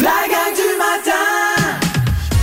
[0.00, 1.78] La gang du matin!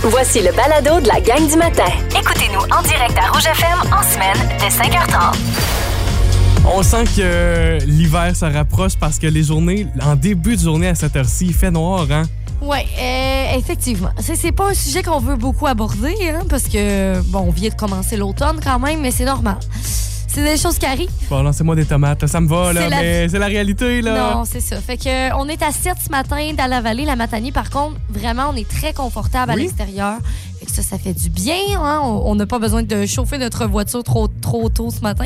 [0.02, 1.86] Voici le balado de la gang du matin.
[2.10, 5.34] Écoutez-nous en direct à Rouge FM en semaine dès 5h30.
[6.66, 10.88] On sent que euh, l'hiver se rapproche parce que les journées, en début de journée
[10.88, 12.24] à cette heure-ci, il fait noir, hein?
[12.60, 12.78] Oui,
[13.56, 14.10] effectivement.
[14.20, 17.70] C'est c'est pas un sujet qu'on veut beaucoup aborder, hein, parce que, bon, on vient
[17.70, 19.58] de commencer l'automne quand même, mais c'est normal.
[20.36, 21.08] C'est des choses qui arrivent.
[21.30, 24.34] Bon, lancez-moi des tomates, là, ça me va, là, mais c'est la réalité, là.
[24.34, 24.78] Non, c'est ça.
[24.82, 27.52] Fait que euh, on est à 7 ce matin dans la vallée, la Matanie.
[27.52, 30.18] Par contre, vraiment, on est très confortable à l'extérieur.
[30.60, 31.56] Fait que ça, ça fait du bien.
[31.78, 32.00] Hein?
[32.02, 35.24] On n'a pas besoin de chauffer notre voiture trop, trop tôt ce matin.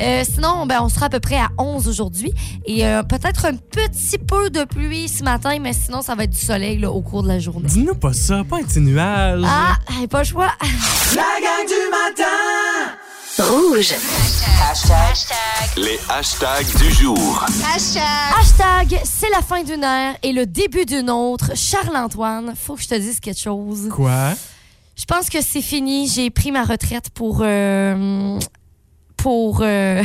[0.00, 2.32] Euh, sinon, ben, on sera à peu près à 11 aujourd'hui.
[2.64, 6.30] Et euh, peut-être un petit peu de pluie ce matin, mais sinon, ça va être
[6.30, 7.68] du soleil là, au cours de la journée.
[7.68, 9.42] Dis-nous pas ça, pas un petit nuage.
[9.44, 9.76] Ah,
[10.08, 10.48] pas le choix.
[11.14, 12.95] La gang du matin!
[13.38, 13.94] Rouge.
[15.76, 17.44] Les hashtags du jour.
[18.38, 21.50] Hashtag, c'est la fin d'une ère et le début d'une autre.
[21.54, 23.88] Charles-Antoine, faut que je te dise quelque chose.
[23.92, 24.32] Quoi?
[24.96, 26.08] Je pense que c'est fini.
[26.08, 27.40] J'ai pris ma retraite pour.
[27.42, 28.38] euh,
[29.18, 30.02] pour euh,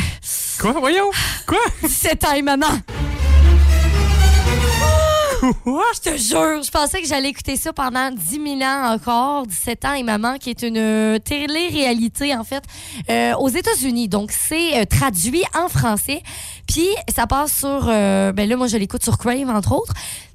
[0.59, 0.74] Quoi?
[0.74, 1.09] Voyons?
[1.48, 1.59] Quoi?
[1.84, 2.68] 17 ans et maman.
[5.42, 9.47] Je te jure, je pensais que j'allais écouter ça pendant 10 000 ans encore.
[9.47, 12.64] 17 ans et maman, qui est une euh, télé-réalité, en fait,
[13.09, 14.08] euh, aux États-Unis.
[14.08, 16.22] Donc, c'est euh, traduit en français.
[16.67, 17.88] Puis, ça passe sur.
[17.88, 19.94] euh, ben là, moi, je l'écoute sur Crave, entre autres.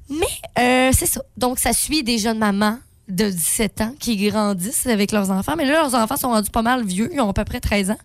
[0.09, 0.25] Mais,
[0.59, 1.21] euh, c'est ça.
[1.35, 5.55] Donc, ça suit des jeunes mamans de 17 ans qui grandissent avec leurs enfants.
[5.57, 7.09] Mais là, leurs enfants sont rendus pas mal vieux.
[7.13, 7.97] Ils ont à peu près 13 ans.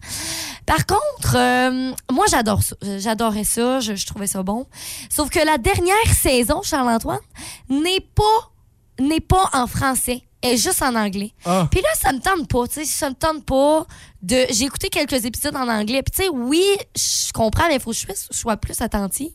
[0.67, 2.77] Par contre, euh, moi, j'adore ça.
[2.99, 3.81] J'adorais ça.
[3.81, 4.67] Je, je trouvais ça bon.
[5.11, 7.21] Sauf que la dernière saison, Charles-Antoine,
[7.69, 8.53] n'est pas,
[9.01, 10.23] n'est pas en français.
[10.43, 11.33] Est juste en anglais.
[11.45, 11.69] Ah.
[11.71, 13.87] Puis là, ça me tente pas, tu sais, ça me tente pas
[14.23, 14.37] de...
[14.51, 16.65] J'ai écouté quelques épisodes en anglais, puis tu sais, oui,
[16.97, 19.31] je comprends, mais il faut que je sois- plus attentive.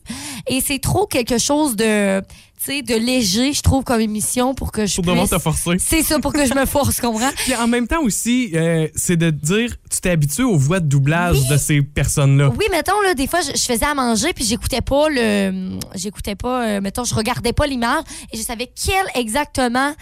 [0.46, 2.26] Et c'est trop quelque chose de, tu
[2.58, 5.30] sais, de léger, je trouve, comme émission pour que je Pour devoir puisse...
[5.36, 5.78] te forcer.
[5.78, 7.30] C'est ça, pour que je me force, comprends?
[7.36, 10.86] Puis en même temps aussi, euh, c'est de dire, tu t'es habitué aux voix de
[10.86, 12.50] doublage de ces personnes-là.
[12.50, 15.78] Oui, mettons, là, des fois, je, je faisais à manger, puis j'écoutais pas le.
[15.94, 19.92] J'écoutais pas, euh, mettons, je regardais pas l'image et je savais quel exactement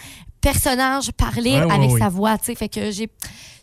[0.51, 1.11] personnage
[1.61, 1.99] Ouais, ouais, avec ouais.
[1.99, 2.55] sa voix, tu sais.
[2.55, 3.09] Fait que j'ai.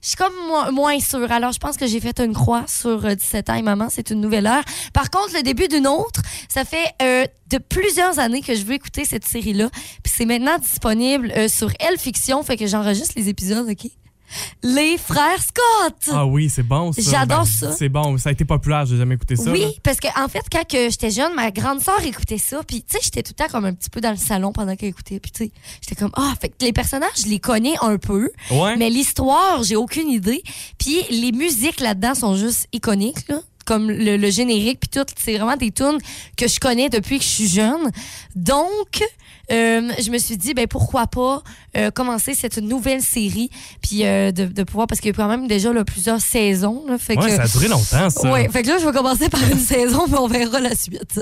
[0.02, 1.32] Je suis comme moins, moins sûre.
[1.32, 3.88] Alors, je pense que j'ai fait une croix sur euh, 17 ans et maman.
[3.90, 4.62] C'est une nouvelle heure.
[4.92, 8.74] Par contre, le début d'une autre, ça fait euh, de plusieurs années que je veux
[8.74, 9.70] écouter cette série-là.
[10.02, 12.42] Puis c'est maintenant disponible euh, sur Elle Fiction.
[12.42, 13.90] Fait que j'enregistre les épisodes, OK?
[14.62, 16.10] Les frères Scott!
[16.12, 17.02] Ah oui, c'est bon ça.
[17.02, 17.72] J'adore ça.
[17.72, 19.44] C'est bon, ça a été populaire, j'ai jamais écouté ça.
[19.46, 19.52] là.
[19.52, 22.82] Oui, parce que en fait, quand que j'étais jeune, ma grande sœur écoutait ça, puis
[22.82, 24.88] tu sais, j'étais tout le temps comme un petit peu dans le salon pendant qu'elle
[24.88, 25.50] écoutait, puis tu sais,
[25.82, 28.76] j'étais comme ah, fait que les personnages, je les connais un peu, Ouais.
[28.76, 30.42] mais l'histoire, j'ai aucune idée.
[30.78, 33.40] Puis les musiques là-dedans sont juste iconiques là.
[33.66, 35.96] Comme le, le générique puis tout, c'est vraiment des tunes
[36.36, 37.90] que je connais depuis que je suis jeune.
[38.36, 39.02] Donc,
[39.52, 41.42] euh, je me suis dit, ben pourquoi pas
[41.76, 43.50] euh, commencer cette nouvelle série,
[43.82, 46.84] puis euh, de, de pouvoir, parce qu'il y a quand même déjà là, plusieurs saisons.
[46.88, 48.32] Là, fait Ouais, que, ça a duré longtemps, ça.
[48.32, 51.20] Ouais, fait que là, je vais commencer par une saison, mais on verra la suite.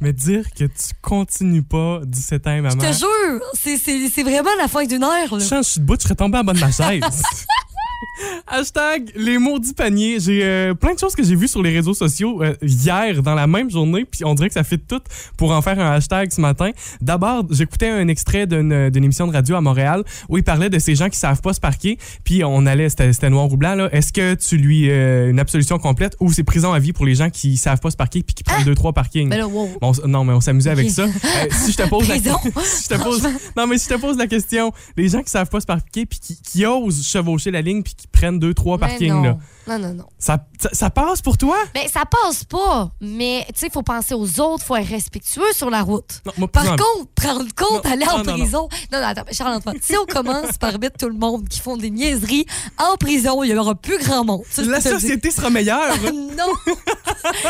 [0.00, 2.76] Mais dire que tu continues pas 17 ans, Je maman.
[2.82, 5.34] te jure, c'est- vraiment la fin d'une heure.
[5.36, 5.38] Là.
[5.38, 7.02] Je je suis debout, je serais tombé en bas de ma chaise.
[8.46, 10.20] Hashtag les maudits paniers.
[10.20, 13.34] J'ai euh, plein de choses que j'ai vues sur les réseaux sociaux euh, hier dans
[13.34, 15.00] la même journée, puis on dirait que ça fait tout
[15.36, 16.70] pour en faire un hashtag ce matin.
[17.00, 20.78] D'abord, j'écoutais un extrait d'une d'une émission de radio à Montréal où il parlait de
[20.78, 23.88] ces gens qui savent pas se parquer, puis on allait, c'était noir ou blanc, là.
[23.92, 27.14] Est-ce que tu lui euh, une absolution complète ou c'est prison à vie pour les
[27.14, 29.28] gens qui savent pas se parquer puis qui prennent deux, trois parkings?
[29.28, 29.68] Ben là, wow.
[29.80, 31.04] Bon, non, mais on s'amusait avec ça.
[31.04, 31.08] Euh,
[31.50, 33.22] si je te pose la si je te pose,
[33.56, 36.06] non, mais si je te pose la question, les gens qui savent pas se parquer
[36.06, 39.22] puis qui, qui osent chevaucher la ligne puis qui prennent deux, trois Mais parkings, non.
[39.22, 40.04] là, non, non, non.
[40.18, 41.56] ça, ça, ça passe pour toi?
[41.74, 45.52] Ben, ça passe pas, mais tu sais, il faut penser aux autres, faut être respectueux
[45.54, 46.20] sur la route.
[46.26, 48.68] Non, moi, Par contre, prendre compte, Non, aller en prison.
[48.92, 51.90] Non, non, attends, Charles-Antoine, si on commence par mettre tout le monde qui font des
[51.90, 52.46] niaiseries
[52.78, 54.42] en prison, il y aura plus grand monde.
[54.50, 55.94] Ça, la société sera meilleure.
[56.12, 56.52] non!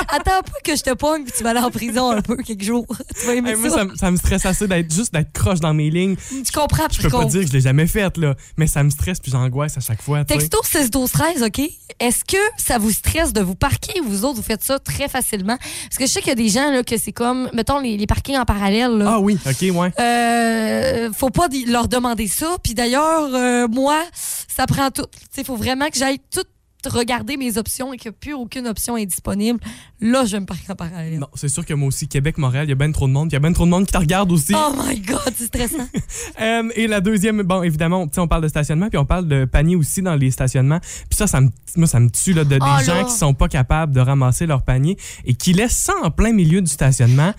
[0.08, 2.36] Attends un peu que je te pogne puis tu vas aller en prison un peu
[2.36, 2.86] quelques jours.
[3.18, 3.76] Tu vas aimer Hey, moi, ça.
[3.76, 6.16] ça, me- ça me stresse assez d'être juste d'être croche dans mes lignes.
[6.16, 8.90] Tu comprends, Je peux pas dire que je l'ai jamais faite, là, mais ça me
[8.90, 10.24] stresse puis j'angoisse à chaque fois.
[10.32, 11.60] Texto 16 12 13 OK?
[12.00, 15.06] Est-ce que ça vous stresse de vous parquer ou vous autres, vous faites ça très
[15.06, 15.58] facilement?
[15.58, 17.98] Parce que je sais qu'il y a des gens là, que c'est comme, mettons, les,
[17.98, 18.92] les parkings en parallèle.
[18.92, 19.14] Là.
[19.14, 19.92] Ah oui, ok, ouais.
[20.00, 22.56] Euh, faut pas leur demander ça.
[22.62, 25.06] Puis d'ailleurs, euh, moi, ça prend tout.
[25.36, 26.44] Il faut vraiment que j'aille tout
[26.88, 29.60] regarder mes options et que plus aucune option est disponible.
[30.00, 31.18] Là, je vais me parquer en parallèle.
[31.18, 33.30] Non, c'est sûr que moi aussi, Québec, Montréal, il y a bien trop de monde.
[33.30, 34.52] Il y a bien trop de monde qui te regarde aussi.
[34.54, 35.88] Oh my God, c'est stressant.
[36.40, 39.28] Euh, et la deuxième, bon, évidemment, tu sais, on parle de stationnement, puis on parle
[39.28, 40.80] de panier aussi dans les stationnements.
[40.80, 43.04] Puis ça, ça me, moi, ça me tue, là, de, Oh des gens là.
[43.04, 46.60] qui sont pas capables de ramasser leur panier et qui laissent ça en plein milieu
[46.60, 47.32] du stationnement.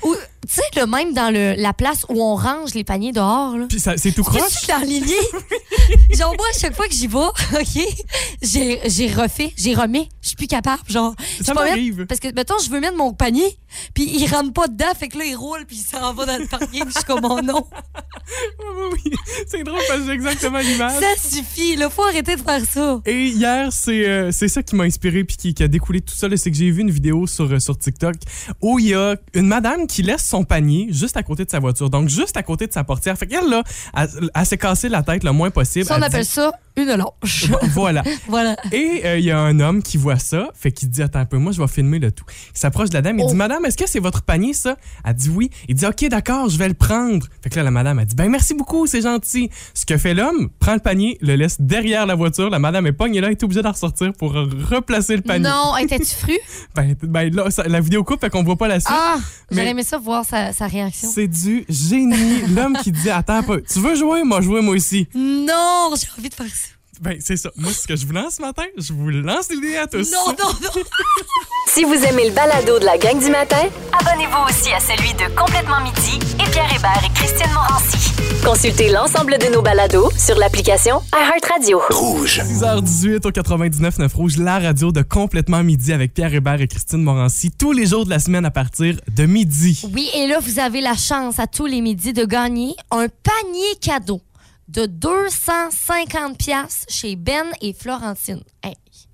[0.47, 3.65] Tu sais, le même dans le, la place où on range les paniers dehors, là.
[3.69, 4.51] Puis ça- c'est tout Je croche.
[4.51, 5.13] suis enlignée.
[6.13, 7.83] genre, moi, à chaque fois que j'y vais, OK,
[8.41, 10.09] j'ai refait, j'ai remis.
[10.21, 10.81] Je suis plus capable.
[10.87, 12.05] Genre, je Ça m'arrive.
[12.05, 13.57] Parce que, mettons, je veux mettre mon panier,
[13.93, 16.37] puis il rentre pas dedans, fait que là, il roule, puis il s'en va dans
[16.37, 16.83] le parking.
[16.87, 17.65] Je suis comme, oh non.
[18.59, 19.11] Oui, oui.
[19.47, 20.99] C'est drôle parce que j'ai exactement l'image.
[20.99, 21.89] Ça suffit, là.
[21.89, 23.01] Faut arrêter de faire ça.
[23.05, 26.27] Et hier, c'est euh, ça qui m'a inspiré puis qui, qui a découlé tout ça.
[26.35, 28.15] C'est que j'ai vu une vidéo sur, euh, sur TikTok
[28.61, 31.59] où il y a une madame qui laisse son panier juste à côté de sa
[31.59, 31.89] voiture.
[31.91, 33.15] Donc, juste à côté de sa portière.
[33.17, 33.61] Fait qu'elle, là,
[33.95, 35.85] elle, elle s'est cassée la tête le moins possible.
[35.85, 37.45] Ça, on Elle appelle dit- ça une lâche.
[37.75, 38.01] Voilà.
[38.27, 38.55] voilà.
[38.71, 41.25] Et euh, il y a un homme qui voit ça, fait qu'il dit Attends un
[41.25, 42.25] peu, moi je vais filmer le tout.
[42.55, 43.29] Il s'approche de la dame, il Oh.
[43.29, 44.75] dit Madame, est-ce que c'est votre panier ça
[45.05, 45.51] Elle dit oui.
[45.69, 47.27] Il dit Ok, d'accord, je vais le prendre.
[47.43, 49.51] Fait que là, la madame a dit Ben merci beaucoup, c'est gentil.
[49.75, 52.49] Ce que fait l'homme, prend le panier, le laisse derrière la voiture.
[52.49, 55.47] La madame est pognée là, elle est obligée de ressortir pour replacer le panier.
[55.47, 56.33] Non, étais-tu fru?
[56.75, 58.89] Ben, ben là, ça- la vidéo coupe, fait qu'on voit pas la suite.
[58.91, 59.17] Ah,
[59.51, 61.09] Mais- j'aurais aimé ça voir sa, sa réaction.
[61.13, 62.41] C'est du génie.
[62.55, 65.07] L'homme qui dit Attends un peu, tu veux jouer Moi, jouer moi aussi?
[65.15, 66.69] Non, j'ai envie de faire ça.
[67.01, 67.49] Ben, c'est ça.
[67.55, 70.11] Moi, ce que je vous lance ce matin, je vous lance l'idée à tous.
[70.11, 70.81] Non, non, non.
[71.73, 73.63] Si vous aimez le balado de la gang du matin,
[73.99, 78.13] abonnez-vous aussi à celui de Complètement Midi et Pierre Hébert et Christine Morancy.
[78.45, 81.81] Consultez l'ensemble de nos balados sur l'application iHeartRadio.
[81.89, 82.41] Rouge.
[82.41, 87.49] 6h18 au 99.9 Rouge, la radio de complètement midi avec Pierre Hébert et Christine Morancy,
[87.49, 89.81] tous les jours de la semaine à partir de midi.
[89.93, 93.75] Oui, et là, vous avez la chance à tous les midis de gagner un panier
[93.81, 94.21] cadeau
[94.73, 98.41] de 250 pièces chez Ben et Florentine.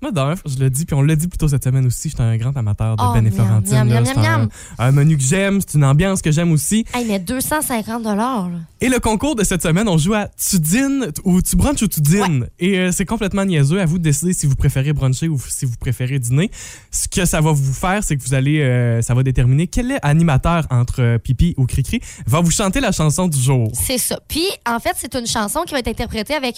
[0.02, 2.14] Moi, d'ailleurs, je le dis, puis on l'a dit plus tôt cette semaine aussi, je
[2.14, 3.66] suis un grand amateur de Oh, Ben et Florentine.
[3.66, 6.86] C'est un menu que j'aime, c'est une ambiance que j'aime aussi.
[6.94, 8.48] Hey, mais 250 là.
[8.80, 11.88] Et le concours de cette semaine, on joue à Tu dînes ou Tu brunches ou
[11.88, 12.48] Tu dînes.
[12.58, 13.80] Et euh, c'est complètement niaiseux.
[13.80, 16.50] À vous de décider si vous préférez bruncher ou si vous préférez dîner.
[16.90, 19.90] Ce que ça va vous faire, c'est que vous allez, euh, ça va déterminer quel
[19.90, 23.70] est animateur entre euh, Pipi ou Cricri va vous chanter la chanson du jour.
[23.74, 24.18] C'est ça.
[24.28, 26.56] Puis, en fait, c'est une chanson qui va être interprétée avec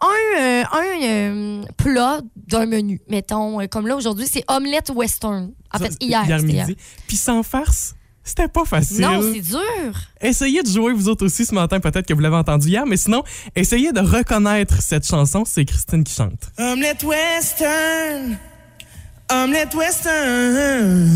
[0.00, 3.00] un, euh, un euh, plat d'un menu.
[3.08, 5.52] Mettons, euh, comme là, aujourd'hui, c'est omelette western.
[5.72, 6.22] En Ça, fait, hier.
[6.24, 6.52] c'était midi.
[6.54, 6.66] hier.
[7.06, 7.94] Puis sans farce,
[8.24, 9.00] c'était pas facile.
[9.02, 9.60] Non, c'est dur.
[10.20, 12.96] Essayez de jouer vous autres aussi ce matin, peut-être que vous l'avez entendu hier, mais
[12.96, 13.22] sinon,
[13.56, 16.50] essayez de reconnaître cette chanson, c'est Christine qui chante.
[16.58, 18.38] Omelette western.
[19.32, 21.10] Omelette western.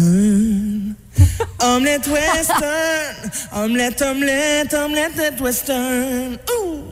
[1.61, 3.31] Omelette western.
[3.53, 6.39] Omelette, omelette, omelette western.
[6.61, 6.83] Ouh.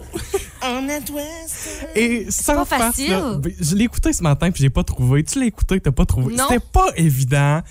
[0.64, 1.90] Omelette western.
[1.94, 3.10] Et sans pas farce, facile.
[3.10, 5.22] là, ben, je l'ai écouté ce matin puis j'ai pas trouvé.
[5.24, 6.34] Tu l'as écouté, t'as pas trouvé.
[6.34, 6.44] Non.
[6.48, 7.62] C'était pas évident.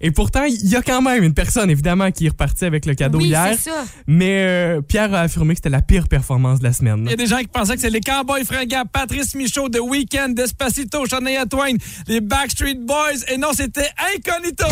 [0.00, 2.94] Et pourtant, il y a quand même une personne, évidemment, qui est repartie avec le
[2.94, 3.54] cadeau oui, hier.
[3.56, 3.84] c'est ça.
[4.06, 7.02] Mais euh, Pierre a affirmé que c'était la pire performance de la semaine.
[7.04, 9.80] Il y a des gens qui pensaient que c'est les Cowboys fringants, Patrice Michaud, The
[9.80, 14.66] Weeknd, Despacito, Shania Twain, les Backstreet Boys, et non, c'était Incognito!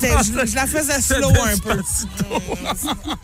[0.00, 1.80] Je, je la faisais slow un peu.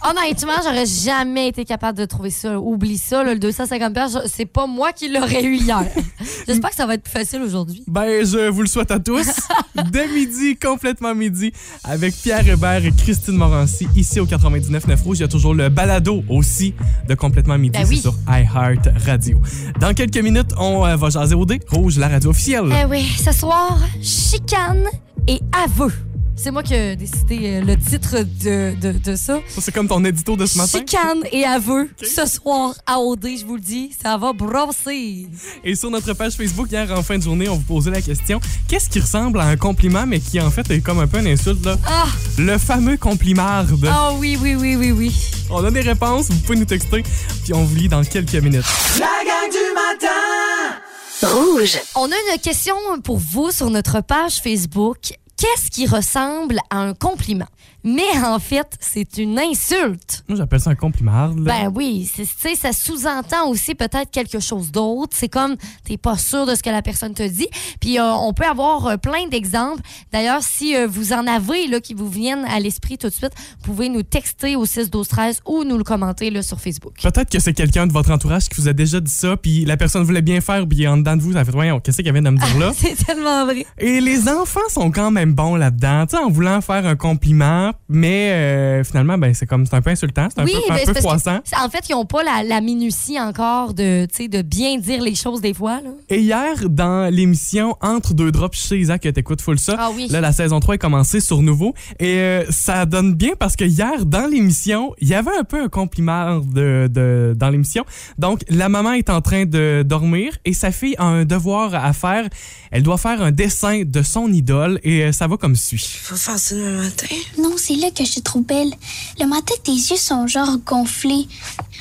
[0.03, 2.59] Honnêtement, j'aurais jamais été capable de trouver ça.
[2.59, 5.85] Oublie ça, là, le 250 pièces, c'est pas moi qui l'aurais eu hier.
[6.47, 7.85] J'espère que ça va être plus facile aujourd'hui.
[7.87, 9.27] Ben, je vous le souhaite à tous.
[9.91, 11.53] Dès midi, complètement midi,
[11.85, 15.19] avec Pierre Hébert et Christine Morancy, ici au 99.9 Rouge.
[15.19, 16.75] Il y a toujours le balado aussi
[17.09, 17.79] de complètement midi.
[17.79, 18.01] Ben oui.
[18.01, 19.41] Sur iHeart Radio.
[19.81, 21.61] Dans quelques minutes, on euh, va jaser au dé.
[21.71, 22.73] Rouge, la radio officielle.
[22.81, 24.85] Eh oui, ce soir, chicane
[25.27, 25.93] et aveu.
[26.41, 29.41] C'est moi qui ai décidé euh, le titre de, de, de ça.
[29.49, 30.79] Ça, c'est comme ton édito de ce matin?
[30.79, 31.91] Chicane et aveu.
[32.01, 35.27] Ce soir, à OD, je vous le dis, ça va brosser.
[35.65, 38.41] Et sur notre page Facebook, hier, en fin de journée, on vous posait la question
[38.69, 41.27] qu'est-ce qui ressemble à un compliment, mais qui en fait est comme un peu une
[41.27, 41.77] insulte, là?
[41.87, 42.07] Ah,
[42.39, 43.77] Le fameux complimarde.
[43.91, 45.13] ah oui, oui, oui, oui, oui.
[45.51, 47.03] On a des réponses, vous pouvez nous texter,
[47.43, 48.65] puis on vous lit dans quelques minutes.
[49.01, 51.37] La gang du matin.
[51.37, 51.79] Rouge.
[51.97, 54.99] On a une question pour vous sur notre page Facebook.
[55.39, 57.47] Qu'est-ce qui ressemble à un compliment?
[57.95, 60.25] Mais en fait, c'est une insulte.
[60.29, 61.39] Moi, j'appelle ça un complimarde.
[61.39, 61.45] là.
[61.65, 65.17] Ben oui, c'est- tu sais, ça sous-entend aussi peut-être quelque chose d'autre.
[65.19, 67.49] C'est comme, t'es pas sûr de ce que la personne te dit.
[67.81, 69.81] Puis euh, on peut avoir euh, plein d'exemples.
[70.13, 73.33] D'ailleurs, si euh, vous en avez là, qui vous viennent à l'esprit tout de suite,
[73.61, 76.93] vous pouvez nous texter au 6 12 13 ou nous le commenter là, sur Facebook.
[77.03, 79.77] Peut-être que c'est quelqu'un de votre entourage qui vous a déjà dit ça, puis la
[79.79, 82.23] personne voulait bien faire, puis en dedans de vous, ça fait voyons, qu'est-ce qu'elle vient
[82.23, 82.73] de me dire là?
[82.77, 83.65] c'est tellement vrai.
[83.79, 87.73] Et les enfants sont quand même bons là-dedans, tu sais, en voulant faire un compliment,
[87.89, 90.77] mais euh, finalement, ben, c'est comme c'est un peu insultant, c'est un oui, peu, un
[90.77, 94.25] ben, peu que- c'est- En fait, ils n'ont pas la, la minutie encore de, tu
[94.25, 95.81] sais, de bien dire les choses des fois.
[95.81, 95.91] Là.
[96.11, 100.09] Et hier, dans l'émission Entre deux drops chez Isaac, que t'écoutes full ça, Ah oui.
[100.11, 101.75] là, la saison 3 est commencée sur nouveau.
[101.99, 105.63] Et euh, ça donne bien parce que hier, dans l'émission, il y avait un peu
[105.63, 107.85] un compliment de, de- dans l'émission.
[108.19, 111.93] Donc, la maman est en train de dormir et sa fille a un devoir à
[111.93, 112.29] faire.
[112.71, 115.99] Elle doit faire un dessin de son idole et euh, ça va comme suit.
[116.03, 117.07] Faut faire ça demain matin.
[117.39, 118.73] Non, c'est là que je te trouve belle.
[119.21, 121.29] Le matin, tes yeux sont genre gonflés,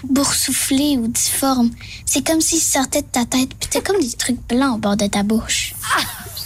[0.03, 1.71] boursouflés ou difformes.
[2.05, 4.97] C'est comme s'ils sortaient de ta tête, puis t'as comme des trucs blancs au bord
[4.97, 5.75] de ta bouche.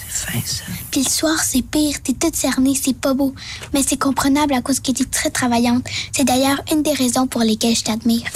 [0.10, 0.64] C'est fin, ça.
[0.92, 3.34] Puis le soir, c'est pire, t'es toute cernée, c'est pas beau.
[3.74, 5.86] Mais c'est comprenable à cause que t'es très travaillante.
[6.12, 8.24] C'est d'ailleurs une des raisons pour lesquelles je t'admire.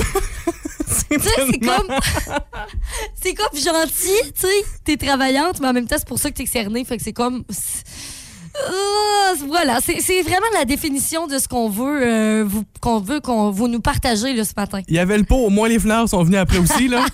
[0.88, 2.00] C'est comme.
[3.22, 4.66] c'est comme gentil, tu sais.
[4.84, 6.86] T'es travaillante, mais en même temps, c'est pour ça que t'es cernée.
[6.86, 7.44] Fait que c'est comme.
[8.68, 13.20] Ah, voilà, c'est c'est vraiment la définition de ce qu'on veut, euh, vous- qu'on veut
[13.20, 14.82] qu'on vous nous partagez là, ce matin.
[14.88, 17.06] Il y avait le pot, au moins les fleurs sont venues après aussi, là.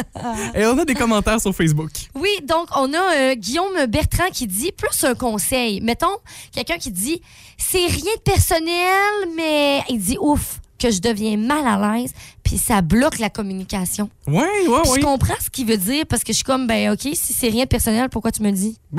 [0.54, 1.90] et on a des commentaires sur Facebook.
[2.14, 5.80] Oui, donc on a euh, Guillaume Bertrand qui dit plus un conseil.
[5.80, 6.16] Mettons
[6.52, 7.20] quelqu'un qui dit
[7.56, 12.58] c'est rien de personnel, mais il dit ouf que je deviens mal à l'aise, puis
[12.58, 14.08] ça bloque la communication.
[14.26, 14.80] Ouais, Puis ouais.
[14.96, 17.48] je comprends ce qu'il veut dire parce que je suis comme ben OK, si c'est
[17.48, 18.76] rien de personnel, pourquoi tu me le dis?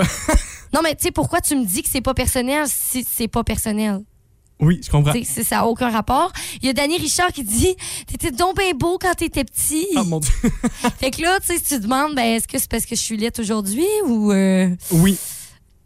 [0.74, 3.44] Non mais tu sais pourquoi tu me dis que c'est pas personnel si c'est pas
[3.44, 4.00] personnel?
[4.62, 5.12] Oui, je comprends.
[5.24, 6.32] C'est- ça n'a aucun rapport.
[6.62, 7.76] Il y a Danny Richard qui dit
[8.08, 9.88] T'étais donc bien beau quand t'étais petit.
[9.98, 10.32] Ah, mon Dieu.
[11.00, 12.96] Fait que là, tu sais, si tu te demandes ben, Est-ce que c'est parce que
[12.96, 14.32] je suis laite aujourd'hui ou.
[14.32, 15.18] euh, Oui,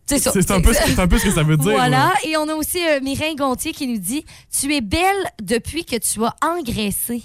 [0.06, 0.32] c'est ça.
[0.34, 1.72] c'est un, peu ce que- c'est un peu ce que ça veut dire.
[1.72, 1.90] Voilà.
[1.90, 2.14] là.
[2.26, 5.02] Et on a aussi euh, Mireille Gontier qui nous dit Tu es belle
[5.42, 7.24] depuis que tu as engraissé.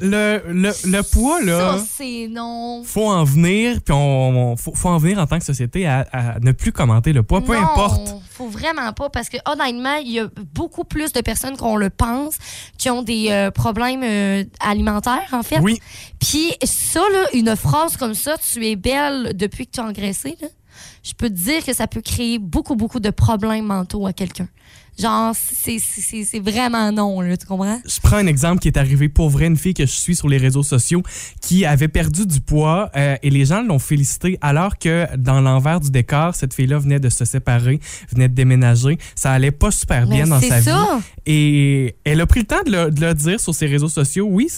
[0.00, 2.82] Le, le, le poids, là, Ça, c'est non.
[2.84, 6.04] faut en venir, puis on, on- faut, faut en venir en tant que société à,
[6.12, 8.16] à ne plus commenter le poids, peu Non, importe.
[8.32, 11.90] faut vraiment pas parce que honnêtement, il y a beaucoup plus de personnes qu'on le
[11.90, 12.34] pense
[12.78, 15.60] qui ont des euh, problèmes euh, alimentaires en fait.
[15.60, 15.78] Oui,
[16.18, 20.36] Puis ça là, une phrase comme ça, tu es belle depuis que tu as engraissé
[20.40, 20.48] là.
[21.02, 24.48] Je peux te dire que ça peut créer beaucoup beaucoup de problèmes mentaux à quelqu'un.
[24.98, 27.78] Genre c'est vraiment non là, tu comprends?
[27.84, 30.26] Je prends un exemple qui est arrivé pour vrai, une fille que je suis sur
[30.26, 31.02] les réseaux sociaux
[31.42, 35.80] qui avait perdu du poids euh, et les gens l'ont félicité alors que dans l'envers
[35.80, 37.78] du décor, cette fille-là venait de se séparer,
[38.10, 38.96] venait de déménager.
[39.14, 40.64] Ça allait pas super bien Mais dans sa vie.
[40.64, 41.00] ça.
[41.26, 44.26] Et elle a pris le temps de le, de le dire sur ses réseaux sociaux.
[44.30, 44.48] Oui,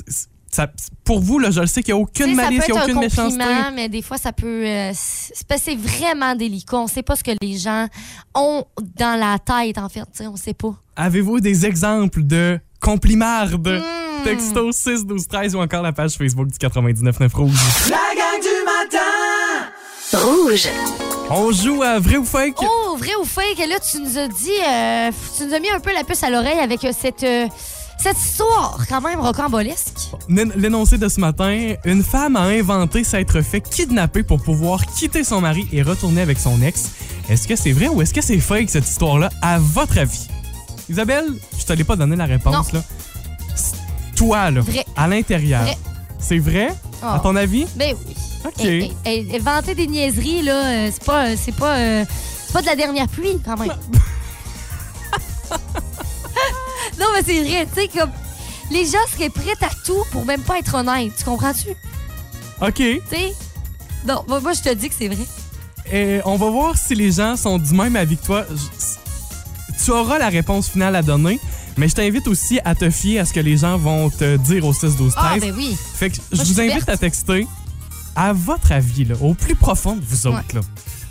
[0.50, 0.68] ça,
[1.04, 2.90] pour vous, là, je le sais qu'il n'y a aucune malice, il n'y a peut
[2.90, 3.38] être aucune un méchanceté.
[3.44, 4.62] compliment, mais des fois, ça peut.
[4.66, 6.76] euh, que c'est vraiment délicat.
[6.76, 7.86] On sait pas ce que les gens
[8.34, 8.64] ont
[8.96, 10.02] dans la tête, en fait.
[10.20, 10.74] On sait pas.
[10.96, 13.68] Avez-vous des exemples de complimardes?
[13.68, 14.24] Hmm.
[14.24, 17.52] Texto 6 12 13 ou encore la page Facebook du 99.9 Rouge.
[17.88, 18.98] La gang du matin!
[20.12, 20.68] Rouge.
[21.30, 22.56] On joue à vrai ou fake?
[22.62, 23.58] Oh, vrai ou fake?
[23.68, 24.50] Là, tu nous as dit.
[24.66, 27.22] euh, tu nous as mis un peu la puce à l'oreille avec euh, cette.
[27.22, 27.46] euh,
[28.00, 30.10] cette histoire, quand même rocambolesque.
[30.28, 35.24] L'én- L'énoncé de ce matin, une femme a inventé s'être fait kidnapper pour pouvoir quitter
[35.24, 36.90] son mari et retourner avec son ex.
[37.28, 40.28] Est-ce que c'est vrai ou est-ce que c'est fake cette histoire-là, à votre avis?
[40.88, 41.26] Isabelle,
[41.58, 42.82] je te l'ai pas donné la réponse, là.
[44.16, 44.84] Toi, là, Vrai.
[44.96, 45.62] à l'intérieur.
[45.62, 45.78] Vrai.
[46.18, 46.68] C'est vrai?
[47.02, 47.22] À Oh.
[47.22, 47.66] ton avis?
[47.76, 48.14] Ben oui.
[48.44, 48.64] OK.
[49.04, 52.04] Eh, Inventer des niaiseries, là, euh, c'est pas, c'est pas, euh,
[52.46, 53.72] c'est pas de la dernière pluie, quand même.
[56.98, 58.10] non, mais c'est vrai, tu sais, comme.
[58.70, 61.12] Les gens seraient prêts à tout pour même pas être honnêtes.
[61.16, 61.68] Tu comprends-tu?
[62.60, 62.74] OK.
[62.74, 63.32] Tu sais?
[64.06, 65.24] Non, moi, moi, je te dis que c'est vrai.
[65.90, 68.44] Et on va voir si les gens sont du même avis que toi.
[69.82, 71.40] Tu auras la réponse finale à donner,
[71.78, 74.66] mais je t'invite aussi à te fier à ce que les gens vont te dire
[74.66, 75.74] au 6 12 13 Ah, ben oui.
[75.94, 76.88] Fait que je Moi, je vous invite verte.
[76.90, 77.46] à texter
[78.16, 80.54] à votre avis, là, au plus profond de vous autres.
[80.54, 80.60] Là.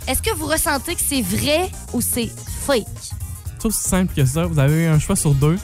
[0.06, 2.30] Est-ce que vous ressentez que c'est vrai ou c'est
[2.66, 2.84] fake?
[3.58, 4.44] C'est aussi simple que ça.
[4.46, 5.58] Vous avez un choix sur deux.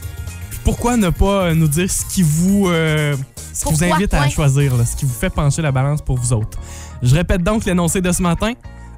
[0.65, 3.15] Pourquoi ne pas nous dire ce qui vous, euh,
[3.53, 6.19] ce qui vous invite à choisir, là, ce qui vous fait pencher la balance pour
[6.19, 6.59] vous autres?
[7.03, 8.55] Je répète donc l'énoncé de ce matin.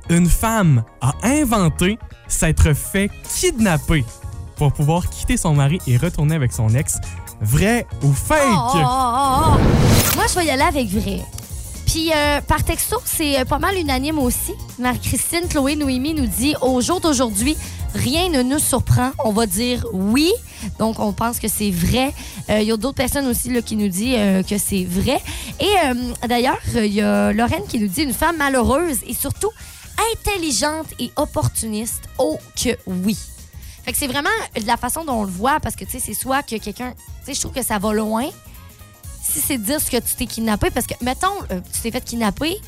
[0.08, 4.04] Une femme a inventé s'être fait kidnapper
[4.56, 6.99] pour pouvoir quitter son mari et retourner avec son ex.
[7.40, 8.38] Vrai ou fake?
[8.44, 10.14] Oh, oh, oh, oh.
[10.14, 11.23] Moi, je vais y aller avec vrai.
[11.87, 14.52] Puis euh, par texto, c'est euh, pas mal unanime aussi.
[14.78, 17.56] Marie-Christine, Chloé, Noémie nous dit au jour d'aujourd'hui,
[17.96, 19.10] rien ne nous surprend.
[19.24, 20.32] On va dire oui.
[20.78, 22.12] Donc, on pense que c'est vrai.
[22.50, 25.20] Euh, Il y a d'autres personnes aussi qui nous disent euh, que c'est vrai.
[25.60, 29.50] Et euh, d'ailleurs, il y a Lorraine qui nous dit une femme malheureuse et surtout
[30.14, 32.02] intelligente et opportuniste.
[32.18, 33.16] Oh que oui.
[33.84, 34.30] Fait que c'est vraiment
[34.66, 36.92] la façon dont on le voit parce que, tu sais, c'est soit que quelqu'un...
[36.92, 38.26] Tu sais, je trouve que ça va loin.
[39.22, 41.34] Si c'est dire ce que tu t'es kidnappé, parce que, mettons,
[41.72, 42.60] tu t'es fait kidnapper,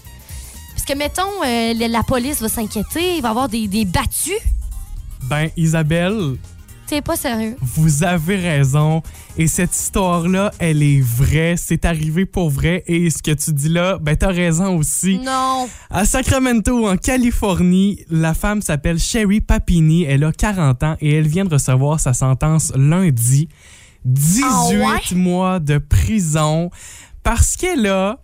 [0.74, 4.40] parce que, mettons, la, la police va s'inquiéter, il va y avoir des, des battus.
[5.24, 6.36] Ben, Isabelle,
[6.86, 7.54] T'es pas sérieux.
[7.60, 9.02] Vous avez raison.
[9.36, 11.54] Et cette histoire-là, elle est vraie.
[11.58, 12.82] C'est arrivé pour vrai.
[12.86, 15.18] Et ce que tu dis là, ben t'as raison aussi.
[15.18, 15.68] Non.
[15.90, 20.04] À Sacramento, en Californie, la femme s'appelle Sherry Papini.
[20.04, 23.50] Elle a 40 ans et elle vient de recevoir sa sentence lundi.
[24.06, 25.14] 18 Ah ouais?
[25.18, 26.70] mois de prison
[27.22, 28.18] parce qu'elle a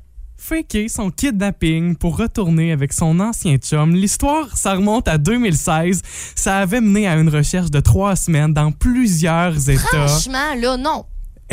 [0.45, 3.95] faké son kidnapping pour retourner avec son ancien chum.
[3.95, 6.03] L'histoire, ça remonte à 2016.
[6.37, 10.07] Ça avait mené à une recherche de trois semaines dans plusieurs États.
[10.07, 11.07] Franchement, là, non.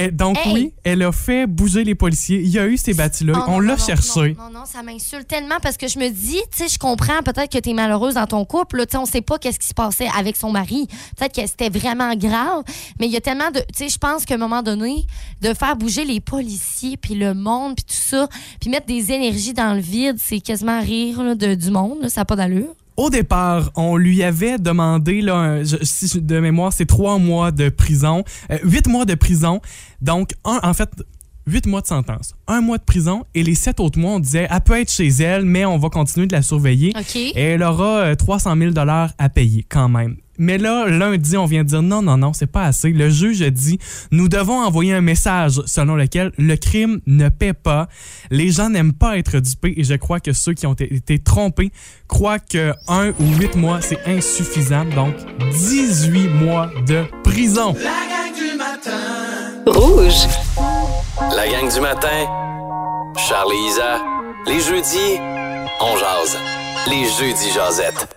[0.05, 0.53] Et donc Hey!
[0.53, 2.39] oui, elle a fait bouger les policiers.
[2.41, 3.33] Il y a eu ces bâtis-là.
[3.35, 4.35] Oh, On l'a cherché.
[4.37, 7.21] Non, non, non, ça m'insulte tellement parce que je me dis, tu sais, je comprends
[7.23, 8.85] peut-être que tu es malheureuse dans ton couple.
[8.85, 10.87] Tu sais, on sait pas qu'est-ce qui se passait avec son mari.
[11.17, 12.63] Peut-être que c'était vraiment grave.
[12.99, 13.59] Mais il y a tellement de.
[13.59, 15.05] Tu sais, je pense qu'à un moment donné,
[15.41, 18.27] de faire bouger les policiers, puis le monde, puis tout ça,
[18.59, 21.97] puis mettre des énergies dans le vide, c'est quasiment rire là, de, du monde.
[22.01, 22.73] là, ça n'a pas d'allure.
[23.01, 28.59] Au départ, on lui avait demandé, là, de mémoire, c'est trois mois de prison, euh,
[28.63, 29.59] huit mois de prison.
[30.01, 30.87] Donc, en fait,
[31.47, 34.47] huit mois de sentence, un mois de prison et les sept autres mois, on disait,
[34.49, 36.93] elle peut être chez elle, mais on va continuer de la surveiller.
[36.97, 37.15] OK.
[37.15, 40.17] Et elle aura euh, 300 000 à payer quand même.
[40.37, 42.89] Mais là, lundi, on vient de dire non, non, non, c'est pas assez.
[42.89, 43.77] Le juge a dit
[44.11, 47.87] nous devons envoyer un message selon lequel le crime ne paie pas.
[48.31, 51.19] Les gens n'aiment pas être dupés et je crois que ceux qui ont été- été
[51.19, 51.71] trompés
[52.07, 54.85] croient que un ou huit mois, c'est insuffisant.
[54.95, 55.13] Donc,
[55.51, 57.75] 18 mois de prison.
[57.75, 59.61] La gang du matin.
[59.67, 60.27] Rouge.
[61.29, 62.07] La gang du matin,
[63.15, 64.01] Charles et Isa,
[64.47, 65.19] les jeudis,
[65.79, 66.37] on jase.
[66.89, 68.07] Les jeudis jasettes.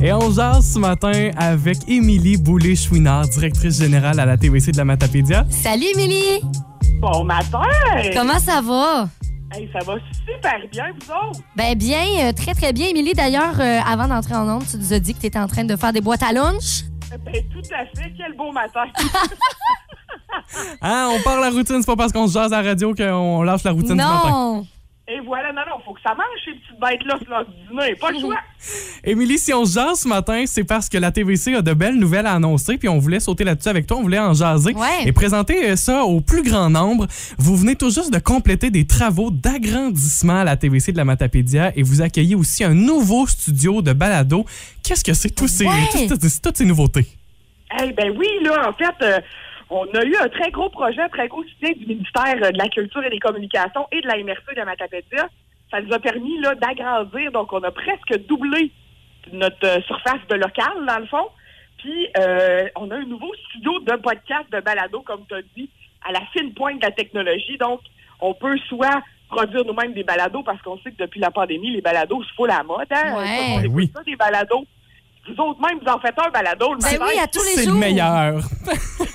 [0.00, 4.84] Et on jase ce matin avec Émilie Boulay-Chouinard, directrice générale à la TVC de la
[4.84, 5.44] Matapédia.
[5.50, 6.40] Salut, Émilie.
[7.00, 7.62] Bon matin!
[8.14, 9.08] Comment ça va?
[9.52, 9.94] Hey, ça va
[10.24, 11.40] super bien, vous autres?
[11.56, 12.86] Ben bien, euh, très très bien.
[12.88, 15.48] Émilie, d'ailleurs, euh, avant d'entrer en onde, tu nous as dit que tu étais en
[15.48, 16.84] train de faire des boîtes à lunch.
[17.18, 18.12] Ben, tout à fait.
[18.16, 18.84] Quel beau matin!
[20.80, 23.42] Hein, on part la routine, c'est pas parce qu'on se jase à la radio qu'on
[23.42, 24.64] lâche la routine du matin.
[25.12, 27.96] Et voilà, non, non, faut que ça mange, ces petites bêtes-là, sur leur dîner.
[27.96, 28.36] Pas le choix.
[29.02, 31.96] Émilie, si on se jase ce matin, c'est parce que la TVC a de belles
[31.98, 35.06] nouvelles à annoncer, puis on voulait sauter là-dessus avec toi, on voulait en jaser Ouais.
[35.06, 37.08] et présenter euh, ça au plus grand nombre.
[37.38, 41.72] Vous venez tout juste de compléter des travaux d'agrandissement à la TVC de la Matapédia
[41.74, 44.44] et vous accueillez aussi un nouveau studio de balado.
[44.84, 45.88] Qu'est-ce que c'est tous ces, Ouais.
[45.90, 47.06] toutes, toutes- toutes ces nouveautés?
[47.82, 49.20] Eh ben oui, là, en fait, euh,
[49.70, 52.58] on a eu un très gros projet, un très gros soutien du ministère euh, de
[52.58, 55.28] la Culture et des Communications et de la MRC de Matapédia.
[55.70, 58.72] Ça nous a permis là d'agrandir, donc on a presque doublé
[59.32, 61.28] notre euh, surface de local, dans le fond.
[61.78, 65.70] Puis, euh, on a un nouveau studio de podcast, de balado, comme tu as dit,
[66.06, 67.56] à la fine pointe de la technologie.
[67.58, 67.80] Donc,
[68.20, 71.80] on peut soit produire nous-mêmes des balados, parce qu'on sait que depuis la pandémie, les
[71.80, 72.88] balados se font la mode.
[72.90, 73.16] Hein?
[73.16, 73.50] Ouais.
[73.50, 73.90] Monde Ben écoute oui.
[73.94, 74.66] ça, des balados.
[75.28, 77.04] Vous autres même, vous en faites un balado le Ben matin.
[77.08, 77.74] oui, à tous les C'est jours.
[77.74, 78.40] le meilleur.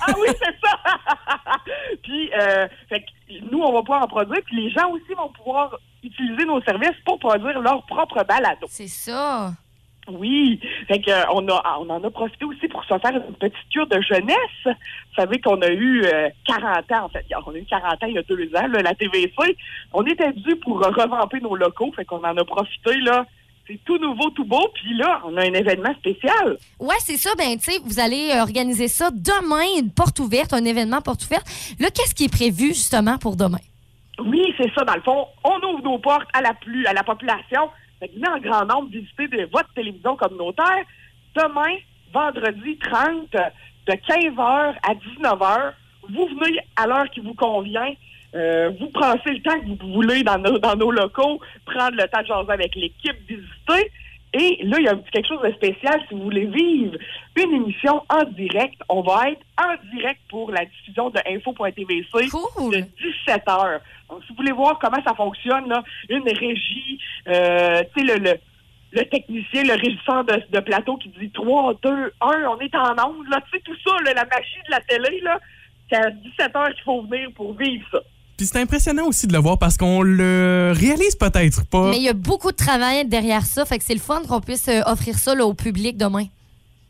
[0.08, 0.78] Ah oui, c'est ça!
[2.02, 3.06] puis, euh, fait que
[3.50, 6.96] nous, on va pouvoir en produire, puis les gens aussi vont pouvoir utiliser nos services
[7.04, 8.66] pour produire leur propre balado.
[8.68, 9.52] C'est ça.
[10.08, 13.34] Oui, fait que, euh, on, a, on en a profité aussi pour se faire une
[13.34, 14.36] petite cure de jeunesse.
[14.64, 17.26] Vous savez qu'on a eu euh, 40 ans, en fait.
[17.44, 19.32] On a eu 40 ans il y a deux ans, là, la TVC.
[19.92, 23.26] On était dû pour euh, revamper nos locaux, fait qu'on en a profité, là.
[23.66, 26.56] C'est tout nouveau, tout beau, puis là, on a un événement spécial.
[26.78, 27.30] Ouais, c'est ça.
[27.36, 31.24] Ben, tu sais, vous allez euh, organiser ça demain, une porte ouverte, un événement porte
[31.24, 31.46] ouverte.
[31.80, 33.58] Là, qu'est-ce qui est prévu justement pour demain?
[34.24, 34.84] Oui, c'est ça.
[34.84, 37.68] Dans le fond, on ouvre nos portes à la plus à la population.
[37.98, 40.84] Fait que venez en grand nombre visiter de votre télévision communautaire.
[41.34, 41.76] Demain,
[42.14, 45.72] vendredi 30, de 15h à 19h,
[46.08, 47.92] vous venez à l'heure qui vous convient.
[48.36, 52.06] Euh, vous prenez le temps que vous voulez dans nos, dans nos locaux, prendre le
[52.08, 53.90] temps de jaser avec l'équipe, visiter.
[54.34, 56.96] Et là, il y a quelque chose de spécial si vous voulez vivre
[57.36, 58.74] une émission en direct.
[58.88, 62.74] On va être en direct pour la diffusion de info.tvc Cool.
[62.74, 63.80] de 17 heures.
[64.10, 68.22] Donc, si vous voulez voir comment ça fonctionne, là, une régie, euh, tu sais, le,
[68.22, 68.34] le,
[68.92, 72.92] le technicien, le régisseur de, de plateau qui dit 3, 2, 1, on est en
[73.08, 75.40] onde, là, tu sais, tout ça, là, la machine de la télé, là,
[75.90, 78.00] c'est à 17 heures qu'il faut venir pour vivre ça.
[78.36, 81.90] Puis c'est impressionnant aussi de le voir parce qu'on le réalise peut-être pas.
[81.90, 83.64] Mais il y a beaucoup de travail derrière ça.
[83.64, 86.24] Fait que c'est le fun qu'on puisse euh, offrir ça là, au public demain.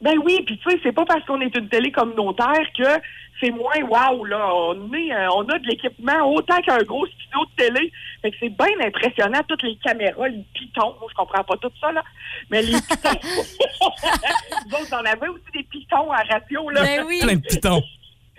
[0.00, 3.00] Ben oui, puis tu sais, c'est pas parce qu'on est une télé communautaire que
[3.40, 4.50] c'est moins wow, là.
[4.54, 7.92] On, est, euh, on a de l'équipement autant qu'un gros studio de télé.
[8.22, 10.94] Fait que c'est bien impressionnant, toutes les caméras, les pitons.
[11.00, 12.02] Moi, je comprends pas tout ça, là.
[12.50, 13.20] Mais les pitons.
[14.68, 16.82] Vous autres, en avez aussi des pitons à radio, là.
[16.82, 17.20] Ben oui.
[17.22, 17.82] Plein de pitons.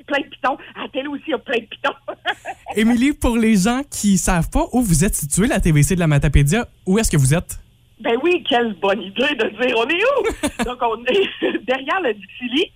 [0.07, 0.57] Plein de pitons.
[0.75, 1.93] À télé aussi, il y a plein de pitons.
[2.75, 6.07] Émilie, pour les gens qui savent pas où vous êtes situé, la TVC de la
[6.07, 7.59] Matapédia, où est-ce que vous êtes?
[7.99, 10.63] Ben oui, quelle bonne idée de dire on est où?
[10.63, 12.71] Donc, on est derrière le Dixili.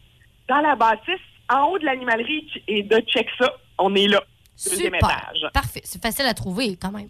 [0.48, 4.22] dans la bâtisse, en haut de l'animalerie et de Check ça, on est là.
[4.70, 5.10] Deuxième Super.
[5.10, 5.52] étage.
[5.54, 5.82] Parfait.
[5.84, 7.10] C'est facile à trouver quand même.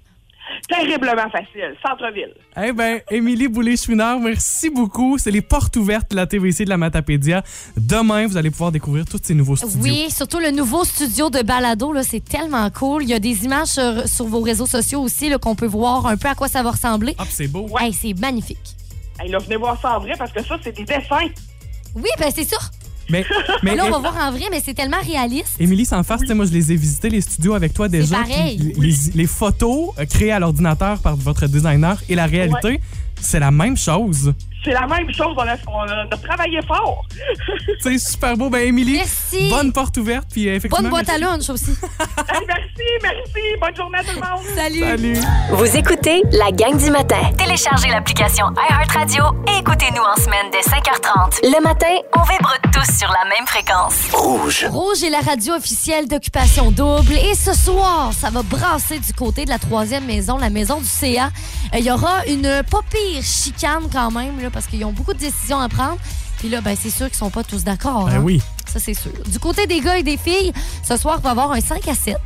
[0.67, 1.75] Terriblement facile.
[1.85, 2.33] Centre-ville.
[2.61, 5.17] Eh ben, Émilie Boulay-Chouinard, merci beaucoup.
[5.17, 7.43] C'est les portes ouvertes de la TVC de la Matapédia.
[7.77, 9.81] Demain, vous allez pouvoir découvrir tous ces nouveaux studios.
[9.81, 13.03] Oui, surtout le nouveau studio de balado, là, c'est tellement cool.
[13.03, 16.17] Il y a des images sur, sur vos réseaux sociaux aussi qu'on peut voir un
[16.17, 17.15] peu à quoi ça va ressembler.
[17.17, 17.67] Ah, c'est beau.
[17.79, 18.75] Hey, c'est magnifique.
[19.19, 21.29] Hey, là, venez voir ça en vrai parce que ça, c'est des dessins.
[21.95, 22.57] Oui, ben c'est ça.
[23.11, 23.25] Mais,
[23.63, 25.55] mais Là, on va voir en vrai, mais c'est tellement réaliste.
[25.59, 28.17] Émilie, sans farce, sais, moi, je les ai visités, les studios avec toi déjà.
[28.17, 28.73] pareil.
[29.13, 32.79] les photos euh, créées à l'ordinateur par votre designer et la réalité,
[33.19, 34.33] c'est la même chose.
[34.63, 35.33] C'est la même chose.
[35.37, 37.03] On a, on a- on a travaillé fort.
[37.81, 38.49] C'est super beau.
[38.49, 39.49] Ben, Émilie, Merci.
[39.49, 40.27] bonne porte ouverte.
[40.31, 41.71] Puis, euh, effectivement, Bonne boîte à lunch aussi.
[42.31, 43.41] Hey, merci, merci.
[43.59, 44.45] Bonne journée à tout le monde.
[44.55, 44.79] Salut.
[44.79, 45.17] Salut.
[45.51, 47.19] Vous écoutez la gang du matin.
[47.37, 51.39] Téléchargez l'application iHeartRadio et écoutez-nous en semaine dès 5h30.
[51.43, 53.95] Le matin, on vibre tous sur la même fréquence.
[54.13, 54.65] Rouge.
[54.69, 57.13] Rouge est la radio officielle d'Occupation Double.
[57.13, 60.87] Et ce soir, ça va brasser du côté de la troisième maison, la maison du
[60.87, 61.25] CA.
[61.73, 65.13] Euh, Il y aura une pas pire chicane quand même, là, parce qu'ils ont beaucoup
[65.13, 65.97] de décisions à prendre.
[66.37, 68.05] Puis là, ben, c'est sûr qu'ils sont pas tous d'accord.
[68.05, 68.21] Ben hein.
[68.23, 68.41] oui.
[68.65, 69.11] Ça, c'est sûr.
[69.27, 70.53] Du côté des gars et des filles,
[70.87, 72.17] ce soir, il va y avoir un 5 à 7.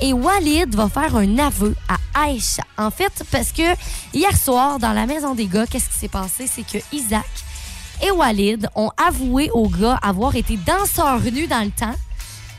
[0.00, 2.62] Et Walid va faire un aveu à Aïcha.
[2.76, 3.74] En fait, parce que
[4.14, 6.46] hier soir, dans la maison des gars, qu'est-ce qui s'est passé?
[6.46, 7.26] C'est que Isaac
[8.00, 11.94] et Walid ont avoué aux gars avoir été danseurs nus dans le temps.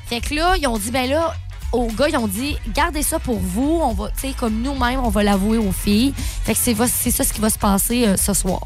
[0.08, 1.34] Fait que là, ils ont dit, ben là,
[1.72, 3.80] aux gars, ils ont dit, gardez ça pour vous.
[3.84, 6.14] On va, tu sais, comme nous-mêmes, on va l'avouer aux filles.
[6.44, 8.62] Fait que c'est va- c'est ça ce qui va se passer euh, ce soir.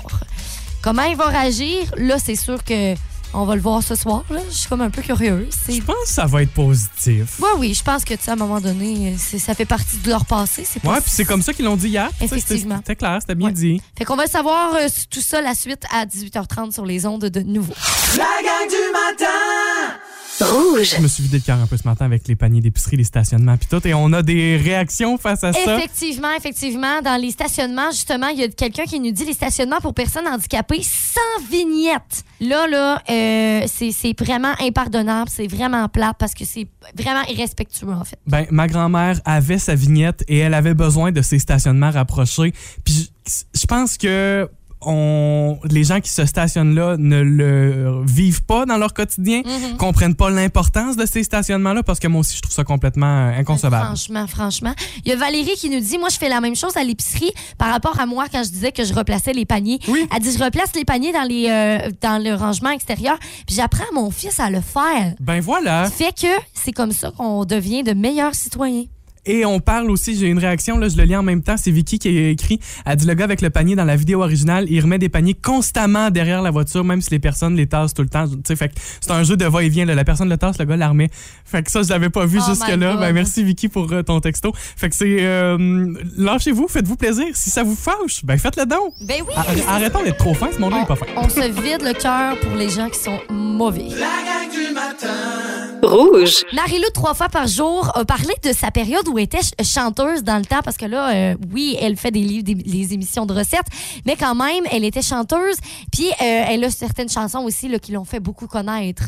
[0.82, 1.92] Comment ils vont réagir?
[1.98, 2.96] Là, c'est sûr que
[3.36, 4.24] on va le voir ce soir.
[4.30, 4.40] Là.
[4.48, 5.48] Je suis comme un peu curieuse.
[5.66, 7.40] C'est Je pense que ça va être positif.
[7.40, 9.98] Ouais, oui, je pense que, tu sais, à un moment donné, c'est- ça fait partie
[9.98, 10.68] de leur passé.
[10.84, 12.10] Ouais, puis c'est comme ça qu'ils l'ont dit hier.
[12.22, 12.78] Effectivement.
[12.78, 13.54] C'était clair, c'était bien Ouais.
[13.54, 13.82] dit.
[13.98, 17.40] Fait qu'on va savoir euh, tout ça la suite à 18h30 sur les ondes de
[17.42, 17.74] nouveau.
[18.18, 19.98] La gang du matin
[20.42, 20.96] Rouge.
[20.98, 23.04] Je me suis vidé le cœur un peu ce matin avec les paniers d'épicerie, les
[23.04, 23.88] stationnements, puis tout.
[23.88, 25.78] Et on a des réactions face à ça.
[25.78, 29.80] Effectivement, effectivement, dans les stationnements, justement, il y a quelqu'un qui nous dit les stationnements
[29.80, 32.24] pour personnes handicapées sans vignette.
[32.40, 36.68] Là, là, euh, c'est vraiment impardonnable, c'est vraiment plat parce que c'est
[36.98, 38.18] vraiment irrespectueux, en fait.
[38.28, 42.54] Ben, ma grand-mère avait sa vignette et elle avait besoin de ses stationnements rapprochés.
[42.84, 43.12] Puis
[43.54, 44.50] je pense que
[44.88, 49.78] on, les gens qui se stationnent là ne le vivent pas dans leur quotidien, Mhm.
[49.78, 53.40] comprennent pas l'importance de ces stationnements-là parce que moi aussi, je trouve ça complètement euh,
[53.40, 53.86] inconcevable.
[53.86, 54.74] Franchement, franchement.
[55.06, 57.32] Il y a Valérie qui nous dit Moi, je fais la même chose à l'épicerie
[57.58, 59.80] par rapport à moi quand je disais que je replaçais les paniers.
[59.88, 60.08] Oui.
[60.16, 63.84] Elle dit Je replace les paniers dans, les, euh, dans le rangement extérieur, puis j'apprends
[63.84, 65.14] à mon fils à le faire.
[65.20, 65.90] Ben voilà.
[65.90, 68.86] Fait que c'est comme ça qu'on devient de meilleurs citoyens.
[69.26, 71.72] Et on parle aussi, j'ai une réaction, là, je le lis en même temps, c'est
[71.72, 74.66] Vicky qui a écrit, elle dit le gars avec le panier dans la vidéo originale,
[74.70, 78.02] il remet des paniers constamment derrière la voiture, même si les personnes les tassent tout
[78.02, 78.28] le temps.
[78.28, 79.96] Tu sais, fait que c'est un jeu de va-et-vient, là.
[79.96, 81.10] la personne le tasse, le gars la remet.
[81.46, 82.98] Fait que ça, je l'avais pas vu Oh jusque-là.
[82.98, 84.52] Ben, merci Vicky pour euh, ton texto.
[84.56, 87.28] Fait que c'est, euh, lâchez-vous, faites-vous plaisir.
[87.34, 88.94] Si ça vous fâche, ben faites-le donc.
[89.08, 89.34] Ben oui.
[89.36, 91.06] Ar- Arrêtons d'être trop fin, ce monde-là on, est pas fin.
[91.16, 93.88] on se vide le cœur pour les gens qui sont mauvais.
[93.90, 95.08] La gang du matin
[95.94, 96.44] Rouge.
[96.54, 100.24] Marie-Lou, trois fois par jour, a parlé de sa période où elle était ch- chanteuse
[100.24, 103.34] dans le temps, parce que là, euh, oui, elle fait des livres, des, émissions de
[103.34, 103.68] recettes,
[104.06, 105.58] mais quand même, elle était chanteuse.
[105.92, 109.04] Puis, euh, elle a certaines chansons aussi là, qui l'ont fait beaucoup connaître.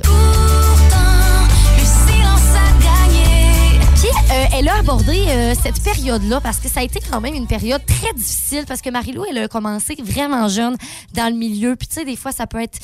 [4.06, 7.48] Euh, elle a abordé euh, cette période-là parce que ça a été quand même une
[7.48, 10.76] période très difficile parce que Marie-Lou, elle a commencé vraiment jeune
[11.14, 11.76] dans le milieu.
[11.76, 12.78] Puis, tu sais, des fois, ça peut être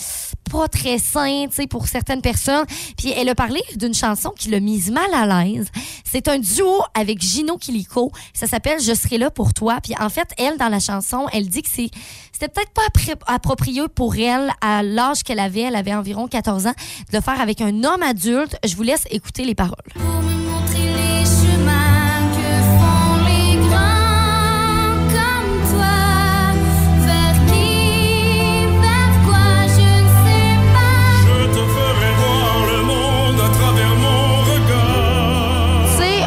[0.50, 2.66] pas très sain, tu sais, pour certaines personnes.
[2.98, 5.68] Puis, elle a parlé d'une chanson qui l'a mise mal à l'aise.
[6.04, 8.12] C'est un duo avec Gino Kilico.
[8.34, 9.80] Ça s'appelle Je serai là pour toi.
[9.84, 11.92] Puis, en fait, elle, dans la chanson, elle dit que c'est
[12.34, 15.62] c'était peut-être pas approprié pour elle à l'âge qu'elle avait.
[15.62, 16.74] Elle avait environ 14 ans
[17.12, 18.58] de le faire avec un homme adulte.
[18.66, 19.78] Je vous laisse écouter les paroles.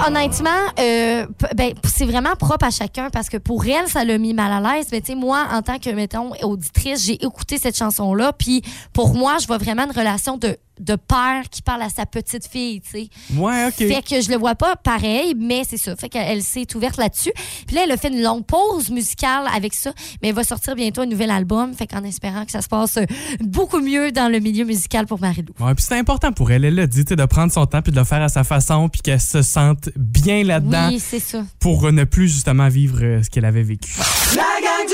[0.06, 4.34] Honnêtement, euh, ben, c'est vraiment propre à chacun parce que pour elle, ça l'a mis
[4.34, 4.88] mal à l'aise.
[4.92, 8.32] Mais tu sais, moi, en tant que, mettons, auditrice, j'ai écouté cette chanson-là.
[8.32, 8.62] Puis
[8.92, 12.46] pour moi, je vois vraiment une relation de, de père qui parle à sa petite
[12.46, 13.08] fille, tu sais.
[13.36, 13.74] Ouais, OK.
[13.76, 15.94] Fait que je le vois pas pareil, mais c'est ça.
[15.96, 17.32] Fait qu'elle s'est ouverte là-dessus.
[17.66, 20.74] Puis là, elle a fait une longue pause musicale avec ça, mais elle va sortir
[20.74, 21.72] bientôt un nouvel album.
[21.74, 23.04] Fait qu'en espérant que ça se passe euh,
[23.40, 25.54] beaucoup mieux dans le milieu musical pour Marie-Lou.
[25.64, 26.64] Ouais, puis c'est important pour elle.
[26.64, 28.44] Elle l'a dit, tu sais, de prendre son temps puis de le faire à sa
[28.44, 31.44] façon puis qu'elle se sente bien là-dedans Oui, c'est ça.
[31.60, 33.92] pour ne plus justement vivre euh, ce qu'elle avait vécu.
[34.36, 34.88] La gang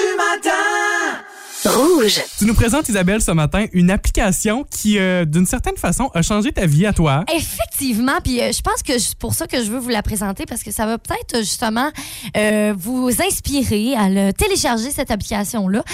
[1.64, 2.22] Rouge.
[2.38, 6.52] Tu nous présentes, Isabelle, ce matin, une application qui, euh, d'une certaine façon, a changé
[6.52, 7.24] ta vie à toi.
[7.34, 10.46] Effectivement, puis euh, je pense que c'est pour ça que je veux vous la présenter
[10.46, 11.90] parce que ça va peut-être euh, justement
[12.36, 15.84] euh, vous inspirer à le télécharger cette application là.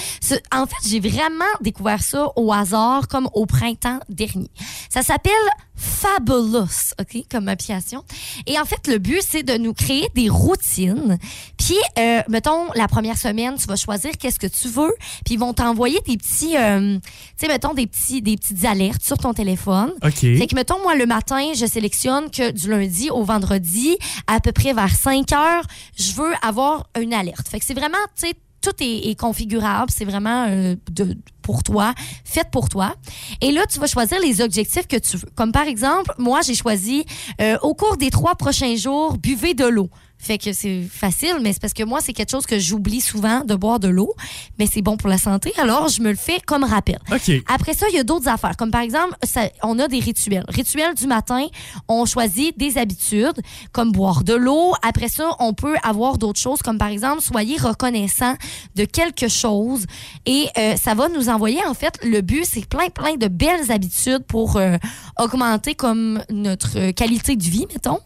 [0.53, 4.51] En fait, j'ai vraiment découvert ça au hasard comme au printemps dernier.
[4.89, 5.33] Ça s'appelle
[5.77, 8.05] Fabulous, OK, comme application.
[8.47, 11.19] Et en fait, le but, c'est de nous créer des routines.
[11.59, 14.95] Puis, euh, mettons, la première semaine, tu vas choisir qu'est-ce que tu veux.
[15.25, 19.03] Puis, ils vont t'envoyer des petits, euh, tu sais, mettons, des, petits, des petites alertes
[19.03, 19.93] sur ton téléphone.
[20.03, 20.21] OK.
[20.21, 24.53] Fait que, mettons, moi, le matin, je sélectionne que du lundi au vendredi, à peu
[24.53, 25.65] près vers 5 heures,
[25.99, 27.49] je veux avoir une alerte.
[27.49, 28.35] Fait que c'est vraiment, tu sais,
[28.67, 29.91] tout est, configurable.
[29.95, 32.95] C'est vraiment euh, de, pour toi, fait pour toi.
[33.41, 35.29] Et là, tu vas choisir les objectifs que tu veux.
[35.35, 37.05] Comme par exemple, moi, j'ai choisi
[37.41, 39.89] euh, au cours des trois prochains jours, buvez de l'eau.
[40.19, 43.45] Fait que c'est facile, mais c'est parce que moi, c'est quelque chose que j'oublie souvent
[43.45, 44.15] de boire de l'eau,
[44.59, 46.99] mais c'est bon pour la santé, alors je me le fais comme rappel.
[47.47, 50.45] Après ça, il y a d'autres affaires, comme par exemple, ça- on a des rituels.
[50.49, 51.47] Rituel du matin,
[51.87, 53.41] on choisit des habitudes,
[53.73, 54.73] comme boire de l'eau.
[54.83, 58.35] Après ça, on peut avoir d'autres choses, comme par exemple, soyez reconnaissant
[58.75, 59.85] de quelque chose.
[60.25, 63.71] Et euh, ça va nous envoyer, en fait, le but, c'est plein, plein de belles
[63.71, 64.77] habitudes pour euh,
[65.21, 68.01] augmenter comme notre qualité de vie, mettons.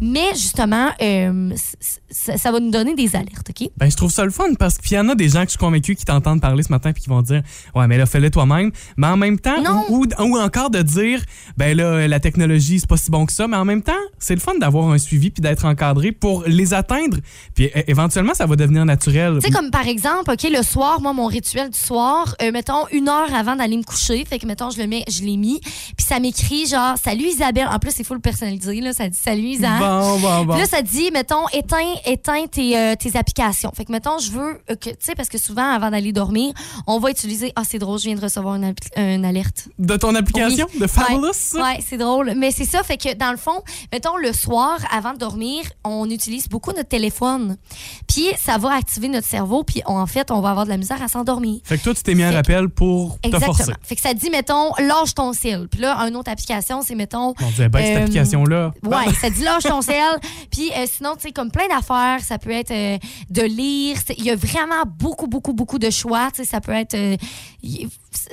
[0.00, 1.50] Mais justement, euh,
[2.10, 3.68] ça va nous donner des alertes, OK?
[3.76, 5.50] Ben, je trouve ça le fun parce qu'il y en a des gens que je
[5.50, 7.42] suis convaincu qui t'entendent parler ce matin puis qui vont dire
[7.74, 8.70] Ouais, mais là, fais-le toi-même.
[8.96, 9.56] Mais en même temps,
[9.88, 11.22] ou, ou, ou encore de dire
[11.56, 13.48] Ben là, la technologie, c'est pas si bon que ça.
[13.48, 16.74] Mais en même temps, c'est le fun d'avoir un suivi puis d'être encadré pour les
[16.74, 17.18] atteindre.
[17.54, 19.38] Puis éventuellement, ça va devenir naturel.
[19.40, 22.86] Tu sais, comme par exemple, OK, le soir, moi, mon rituel du soir, euh, mettons,
[22.92, 25.60] une heure avant d'aller me coucher, fait que, mettons, je le mets, je l'ai mis,
[25.60, 27.68] puis ça m'écrit genre, salut Isabelle.
[27.70, 29.78] En plus, il faut le personnaliser, là, ça dit salut Isabelle.
[29.80, 30.52] Bon, bon, bon.
[30.54, 33.70] Puis là, ça dit, mettons, éteins, éteins tes, euh, tes applications.
[33.76, 36.52] Fait que, mettons, je veux euh, que, tu sais, parce que souvent, avant d'aller dormir,
[36.86, 39.68] on va utiliser, ah, c'est drôle, je viens de recevoir une, alerte.
[39.78, 40.80] De ton application, Oui.
[40.80, 41.30] de Fabulous?
[41.54, 42.32] Ouais, ouais, c'est drôle.
[42.36, 46.08] Mais c'est ça, fait que dans le fond, mettons le soir, avant de dormir, on
[46.10, 47.56] utilise beaucoup notre téléphone.
[48.06, 50.76] Puis ça va activer notre cerveau, puis on- en fait, on va avoir de la
[50.76, 51.60] misère à s'endormir.
[51.64, 53.54] Fait que toi, tu t'es mis un rappel pour te Exactement.
[53.54, 53.72] forcer.
[53.82, 55.68] Fait que ça dit, mettons, lâche ton cell.
[55.68, 57.34] Puis là, une autre application, c'est, mettons.
[57.42, 58.70] On disait, ben, cette euh, application-là.
[58.84, 60.18] Ouais, ça dit lâche ton sel.
[60.50, 62.98] Puis euh, sinon, tu sais, comme plein d'affaires, ça peut être euh,
[63.30, 63.96] de lire.
[64.16, 66.28] Il y a vraiment beaucoup, beaucoup, beaucoup de choix.
[66.34, 66.94] Tu sais, ça peut être.
[66.94, 67.16] euh,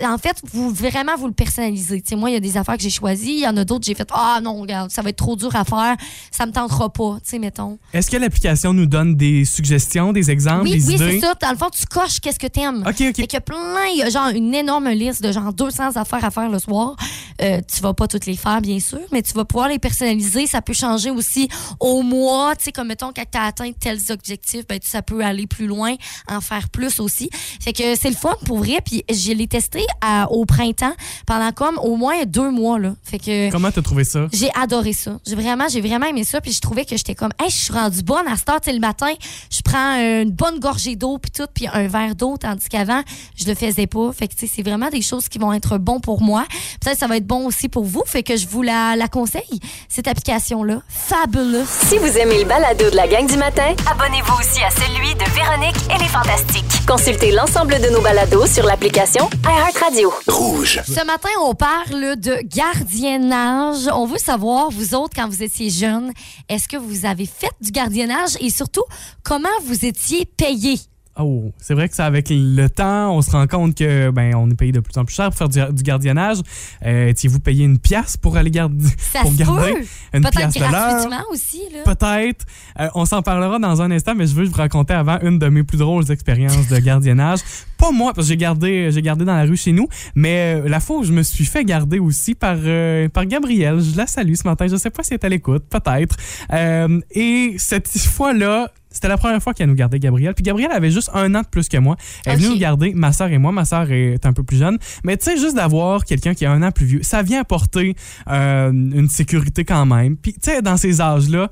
[0.04, 2.04] en fait, vous vraiment vous le personnalisez.
[2.16, 3.34] Moi, il y a des affaires que j'ai choisies.
[3.34, 5.56] Il y en a d'autres, j'ai fait Ah non, regarde, ça va être trop dur
[5.56, 5.96] à faire.
[6.32, 7.18] Ça me tentera pas.
[7.24, 7.78] Tu sais, mettons.
[7.94, 11.12] Est-ce que l'application nous donne des suggestions, des exemples, Oui, des oui, idées?
[11.20, 11.34] c'est ça.
[11.42, 12.84] Dans le fond, tu coches qu'est-ce que t'aimes.
[12.88, 13.16] OK, OK.
[13.16, 16.32] Fait a plein, il y a genre une énorme liste de genre 200 affaires à
[16.32, 16.96] faire le soir.
[17.42, 20.48] Euh, tu vas pas toutes les faire, bien sûr, mais tu vas pouvoir les personnaliser.
[20.48, 22.56] Ça peut changer aussi au mois.
[22.56, 25.68] Tu sais, comme mettons, quand tu as atteint tels objectifs, ben, ça peut aller plus
[25.68, 25.96] loin,
[26.30, 27.30] en faire plus aussi.
[27.62, 28.80] Fait que c'est le fun pour vrai.
[28.86, 29.65] Puis je l'ai testé
[30.02, 30.94] à- au printemps
[31.26, 32.80] pendant comme au moins deux mois.
[32.80, 32.94] Là.
[33.04, 33.52] Fait que.
[33.52, 34.28] Comment t'as trouvé ça?
[34.34, 35.18] J'ai adoré ça.
[35.26, 36.42] J'ai vraiment, j'ai vraiment aimé ça.
[36.42, 38.70] Puis je trouvais que j'étais comme, hey, je suis rendue bonne à cette heure, tu
[38.70, 39.12] sais, le matin.
[39.52, 43.02] Je prends une bonne gorgée d'eau puis tout, puis un verre d'eau, tandis qu'avant,
[43.36, 44.12] je le faisais pas.
[44.14, 46.46] Fait que tu sais, c'est vraiment des choses qui vont être bons pour moi.
[46.82, 48.04] Peut-être que ça va être bon aussi pour vous.
[48.06, 50.82] Fait que je vous la, la conseille, cette application-là.
[50.88, 51.66] Fabulous.
[51.88, 55.24] Si vous aimez le balado de la gang du matin, abonnez-vous aussi à celui de
[55.36, 56.86] Véronique et les Fantastiques.
[56.88, 60.12] Consultez l'ensemble de nos balados sur l'application iHeartRadio.
[60.28, 60.82] Rouge.
[60.86, 63.88] Ce matin, on parle de gardiennage.
[63.94, 66.12] On veut savoir, vous autres, quand vous étiez jeunes,
[66.50, 68.84] est-ce que vous avez fait du gardiennage et surtout,
[69.24, 70.78] comment vous étiez payé?
[71.18, 74.50] Oh, c'est vrai que ça, avec le temps, on se rend compte que ben on
[74.50, 76.38] est payé de plus en plus cher pour faire du, du gardiennage.
[76.86, 79.80] Euh, vous payé une pièce pour aller garder Ça pour se garder peut.
[80.14, 80.72] une Peut-être pièce de l'heure?
[80.72, 81.62] gratuitement aussi.
[81.74, 81.84] Là.
[81.86, 82.46] Peut-être.
[82.80, 85.48] Euh, on s'en parlera dans un instant, mais je veux vous raconter avant une de
[85.48, 87.40] mes plus drôles expériences de gardiennage.
[87.78, 90.70] Pas moi, parce que j'ai gardé, j'ai gardé dans la rue chez nous, mais euh,
[90.70, 93.80] la fois où je me suis fait garder aussi par, euh, par Gabrielle.
[93.82, 94.68] Je la salue ce matin.
[94.68, 96.16] Je sais pas si elle est à l'écoute, peut-être.
[96.54, 100.34] Euh, et cette fois-là, c'était la première fois qu'elle nous gardait Gabrielle.
[100.34, 101.98] Puis Gabrielle avait juste un an de plus que moi.
[102.26, 103.52] Elle est venue nous garder, ma soeur et moi.
[103.52, 104.78] Ma soeur est un peu plus jeune.
[105.04, 107.96] Mais tu sais, juste d'avoir quelqu'un qui a un an plus vieux, ça vient apporter
[108.30, 110.16] euh, une sécurité quand même.
[110.16, 111.50] Puis tu sais, dans ces âges-là,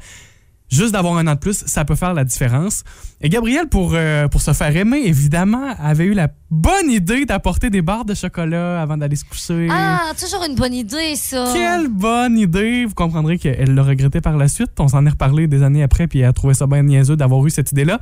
[0.74, 2.84] juste d'avoir un an de plus, ça peut faire la différence.
[3.22, 7.70] Et Gabrielle, pour, euh, pour se faire aimer, évidemment, avait eu la bonne idée d'apporter
[7.70, 9.68] des barres de chocolat avant d'aller se coucher.
[9.72, 11.50] Ah, toujours une bonne idée, ça.
[11.54, 12.86] Quelle bonne idée!
[12.86, 14.72] Vous comprendrez qu'elle l'a regretté par la suite.
[14.80, 17.46] On s'en est reparlé des années après, puis elle a trouvé ça bien niaiseux d'avoir
[17.46, 18.00] eu cette idée-là.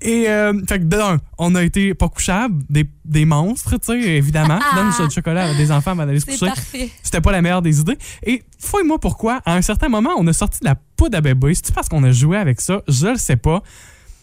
[0.00, 4.00] Et, euh, fait que d'un, on a été pas couchables, des, des monstres, tu sais,
[4.00, 4.58] évidemment.
[4.74, 6.50] Donne du chocolat à des enfants avant d'aller se coucher.
[7.02, 7.98] C'était pas la meilleure des idées.
[8.24, 11.52] Et fouille-moi pourquoi, à un certain moment, on a sorti de la poudre à bébé.
[11.54, 12.82] C'est-tu parce qu'on a joué avec ça?
[12.86, 13.62] Je le sais pas.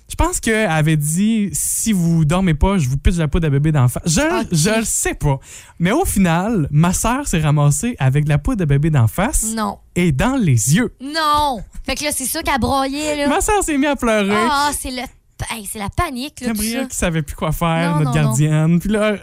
[0.09, 3.49] Je pense qu'elle avait dit si vous dormez pas, je vous pitche la poudre à
[3.49, 3.99] bébé d'enfant.
[4.05, 5.39] Je, je le sais pas.
[5.77, 9.53] Mais au final, ma sœur s'est ramassée avec de la poudre à bébé d'en face
[9.55, 9.77] Non.
[9.95, 10.95] et dans les yeux.
[11.01, 11.61] Non!
[11.83, 13.27] Fait que là, c'est ça qu'elle broyait, là.
[13.27, 14.33] Ma sœur s'est mise à pleurer.
[14.49, 15.01] Ah, c'est le.
[15.51, 18.79] hey, c'est la panique, là, qui savait plus quoi faire, Non, notre non, gardienne.
[18.79, 19.17] Puis là, euh,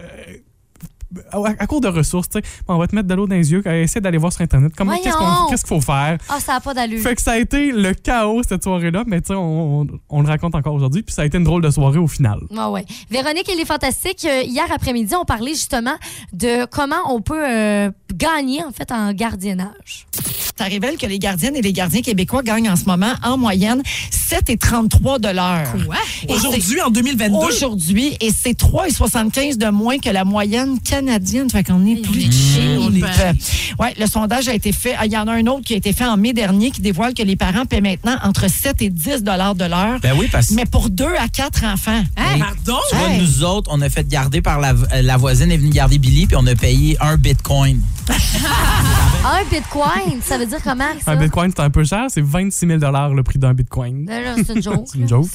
[1.33, 3.53] à, à court de ressources, tu sais, on va te mettre de l'eau dans les
[3.53, 5.47] yeux, essaie d'aller voir sur Internet comment qu'est-ce qu'on- Voyons.
[5.51, 6.19] qu'est-ce qu'il faut faire.
[6.29, 7.01] Ah, ça n'a pas d'allure.
[7.01, 10.21] Fait que ça a été le chaos cette soirée-là, mais tu sais, on, on- on
[10.23, 12.41] le raconte encore aujourd'hui, puis ça a été une drôle de soirée au final.
[12.57, 12.85] Ah ouais.
[13.11, 14.25] Véronique, elle est fantastique.
[14.25, 15.95] Euh, hier après-midi, on parlait justement
[16.33, 20.07] de comment on peut euh, gagner, en fait, en gardiennage.
[20.59, 23.83] Ça révèle que les gardiennes et les gardiens québécois gagnent en ce moment, en moyenne,
[24.11, 25.67] 7,33 de l'heure.
[25.85, 25.97] Quoi?
[26.27, 27.37] Et Aujourd'hui, en 2022?
[27.37, 31.51] Aujourd'hui, et c'est 3,75 de moins que la moyenne canadienne.
[31.51, 33.05] Fait qu'on est plus cheap.
[33.05, 33.79] cheap.
[33.79, 34.95] Ouais, le sondage a été fait.
[34.99, 36.81] ah, Il y en a un autre qui a été fait en mai dernier qui
[36.81, 40.01] dévoile que les parents paient maintenant entre 7 et 10 dollars de l'heure.
[40.01, 42.03] Ben oui, parce que Mais pour 2 à 4 enfants.
[42.17, 42.39] Hein?
[42.39, 42.81] Pardon?
[42.89, 43.21] tu vois, Hey.
[43.21, 46.27] nous autres, on a fait garder par la, euh, la voisine est venue garder Billy,
[46.27, 47.79] puis on a payé un bitcoin.
[49.29, 51.13] Un bitcoin, ça veut dire comment, ça?
[51.13, 54.07] Un bitcoin, c'est un peu cher, c'est 26 000 le prix d'un bitcoin.
[54.07, 54.87] Là, c'est une joke.
[54.87, 55.27] C'est une joke.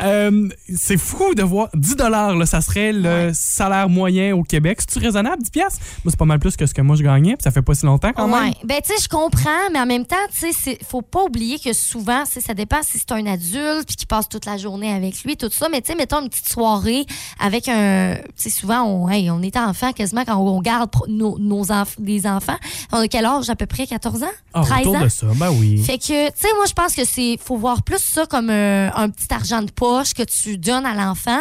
[0.00, 4.78] Euh, c'est fou de voir 10 là, ça serait le salaire moyen au Québec.
[4.80, 5.80] C'est-tu raisonnable, 10 piastres?
[6.04, 7.74] Moi, c'est pas mal plus que ce que moi je gagnais, puis ça fait pas
[7.74, 8.50] si longtemps quand même.
[8.50, 8.54] Ouais.
[8.64, 11.72] Ben, tu sais, je comprends, mais en même temps, tu sais, faut pas oublier que
[11.72, 15.36] souvent, ça dépend si c'est un adulte puis qui passe toute la journée avec lui,
[15.36, 15.68] tout ça.
[15.70, 17.04] Mais tu sais, mettons une petite soirée
[17.40, 18.14] avec un.
[18.16, 22.26] Tu sais, souvent, on, hey, on est enfant quasiment quand on garde nos, nos enf-
[22.26, 22.56] enfants.
[22.92, 23.50] On a quel âge?
[23.50, 24.26] À peu près 14 ans?
[24.54, 25.00] Ah, 13 autour ans?
[25.04, 25.82] de ça, ben oui.
[25.82, 28.88] Fait que, tu sais, moi, je pense que c'est, faut voir plus ça comme euh,
[28.94, 31.40] un petit argent de poche que tu donnes à l'enfant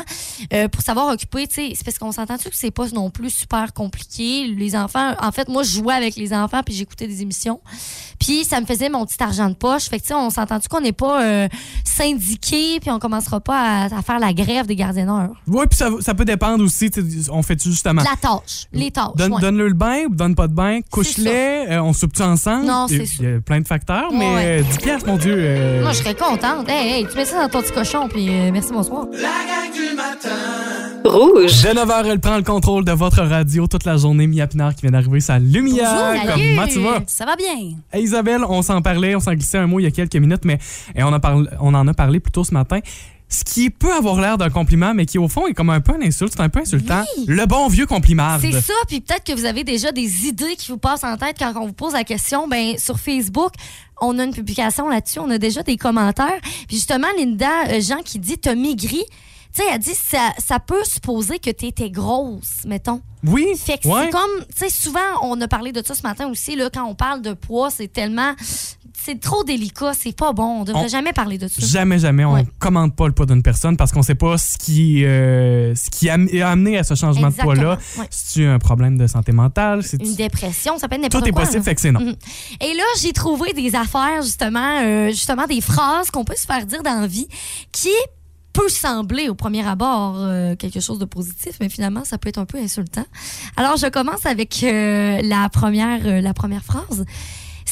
[0.53, 1.73] euh, pour savoir occuper, tu sais.
[1.75, 4.47] C'est parce qu'on s'entend-tu que c'est pas non plus super compliqué?
[4.47, 7.61] Les enfants, en fait, moi, je jouais avec les enfants puis j'écoutais des émissions.
[8.19, 9.83] Puis ça me faisait mon petit argent de poche.
[9.83, 11.47] Fait que, tu sais, on s'entend-tu qu'on n'est pas euh,
[11.83, 15.31] syndiqué puis on commencera pas à, à faire la grève des gardienneurs.
[15.47, 16.91] Oui, puis ça, ça peut dépendre aussi.
[16.91, 18.03] tu sais, On fait-tu justement.
[18.03, 19.05] La tâche, les tâches.
[19.17, 19.41] Ouais.
[19.41, 22.65] Donne-le le bain ou donne pas de bain, couche-les, euh, on soupe-tu ensemble?
[22.65, 22.87] Non,
[23.19, 24.60] Il y a- plein de facteurs, mais Ouais.
[24.60, 25.36] euh, 10 piastres, mon Dieu.
[25.38, 26.67] euh, Moi, je serais contente.
[26.69, 29.05] Hey, hey, tu mets ça dans ton petit cochon puis euh, merci, bonsoir.
[31.03, 31.62] Rouge.
[31.62, 34.25] De 9h, elle prend le contrôle de votre radio toute la journée.
[34.27, 36.13] Mia Pinard qui vient d'arriver, sa lumière.
[36.25, 36.34] Bonjour.
[36.55, 36.99] Comment tu vas?
[37.08, 37.77] Ça va bien.
[37.93, 40.43] Hey, Isabelle, on s'en parlait, on s'en glissait un mot il y a quelques minutes,
[40.45, 40.58] mais
[40.95, 42.79] et on, a parlé- on en a parlé plus tôt ce matin.
[43.27, 45.95] Ce qui peut avoir l'air d'un compliment, mais qui au fond est comme un peu
[45.95, 47.03] une insulte, c'est un peu insultant.
[47.27, 48.38] Le bon vieux compliment.
[48.39, 51.35] C'est ça, puis peut-être que vous avez déjà des idées qui vous passent en tête
[51.39, 52.47] quand on vous pose la question.
[52.47, 53.53] Ben sur Facebook,
[53.99, 56.39] on a une publication là-dessus, on a déjà des commentaires.
[56.67, 59.03] Puis justement, Linda euh, Jean qui dit t'as maigri.
[59.53, 63.01] Tu sais, elle dit ça, ça peut supposer que tu étais grosse, mettons.
[63.23, 63.47] Oui.
[63.57, 64.03] Fait que ouais.
[64.03, 66.83] c'est comme, tu sais, souvent, on a parlé de ça ce matin aussi, là, quand
[66.83, 68.33] on parle de poids, c'est tellement.
[69.05, 70.61] C'est trop délicat, c'est pas bon.
[70.61, 71.55] On devrait On- jamais parler de ça.
[71.63, 72.45] Jamais, jamais, on Ouais.
[72.57, 76.09] commande pas le poids d'une personne parce qu'on sait pas ce qui, euh, ce qui
[76.09, 76.13] a
[76.49, 77.77] amené à ce changement de poids-là.
[77.99, 78.07] Ouais.
[78.09, 81.23] Si tu as un problème de santé mentale, c'est Une dépression, ça peut être n'importe
[81.23, 81.41] tout est quoi.
[81.43, 81.63] possible, là.
[81.65, 81.99] fait que c'est non.
[81.99, 82.15] Mhm.
[82.61, 86.65] Et là, j'ai trouvé des affaires, justement, euh, justement des phrases qu'on peut se faire
[86.65, 87.27] dire dans la vie
[87.71, 87.89] qui
[88.53, 92.37] peut sembler au premier abord euh, quelque chose de positif, mais finalement, ça peut être
[92.37, 93.05] un peu insultant.
[93.57, 97.05] Alors, je commence avec euh, la, première, euh, la première phrase.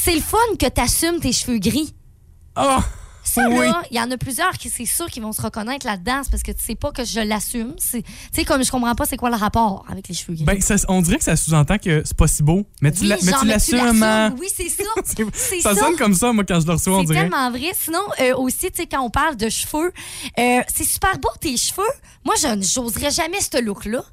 [0.04, 1.94] C'est le fun que tu assumes tes cheveux gris.
[2.58, 2.80] Oh!
[3.26, 3.66] Ça, Oui.
[3.66, 6.20] là, il y en a plusieurs qui, c'est sûr, qui vont se reconnaître là-dedans.
[6.24, 7.74] C'est parce que tu sais pas que je l'assume.
[7.78, 10.44] C'est- Tu sais, comme je comprends pas c'est quoi le rapport avec les cheveux gris.
[10.44, 13.08] Ben, ça- on dirait que ça sous-entend que c'est pas si beau, mais tu Oui,
[13.08, 14.04] l'assumes.
[14.04, 14.36] hein?
[14.38, 14.84] Oui, c'est ça.
[15.06, 15.80] C'est- C'est ça ça.
[15.80, 17.22] sonne comme ça, moi, quand je le reçois, on C'est dirait.
[17.22, 17.72] tellement vrai.
[17.74, 19.94] Sinon, euh, aussi, tu sais, quand on parle de cheveux,
[20.38, 21.82] euh, c'est super beau tes cheveux.
[22.26, 24.04] Moi, je j'oserais jamais ce look-là.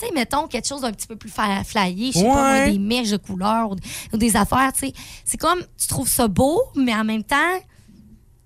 [0.00, 2.78] Tu sais, mettons quelque chose d'un petit peu plus flyé, je sais pas, moi, des
[2.78, 3.72] mèches de couleurs
[4.12, 4.92] ou des affaires, tu sais.
[5.26, 7.58] C'est comme, tu trouves ça beau, mais en même temps,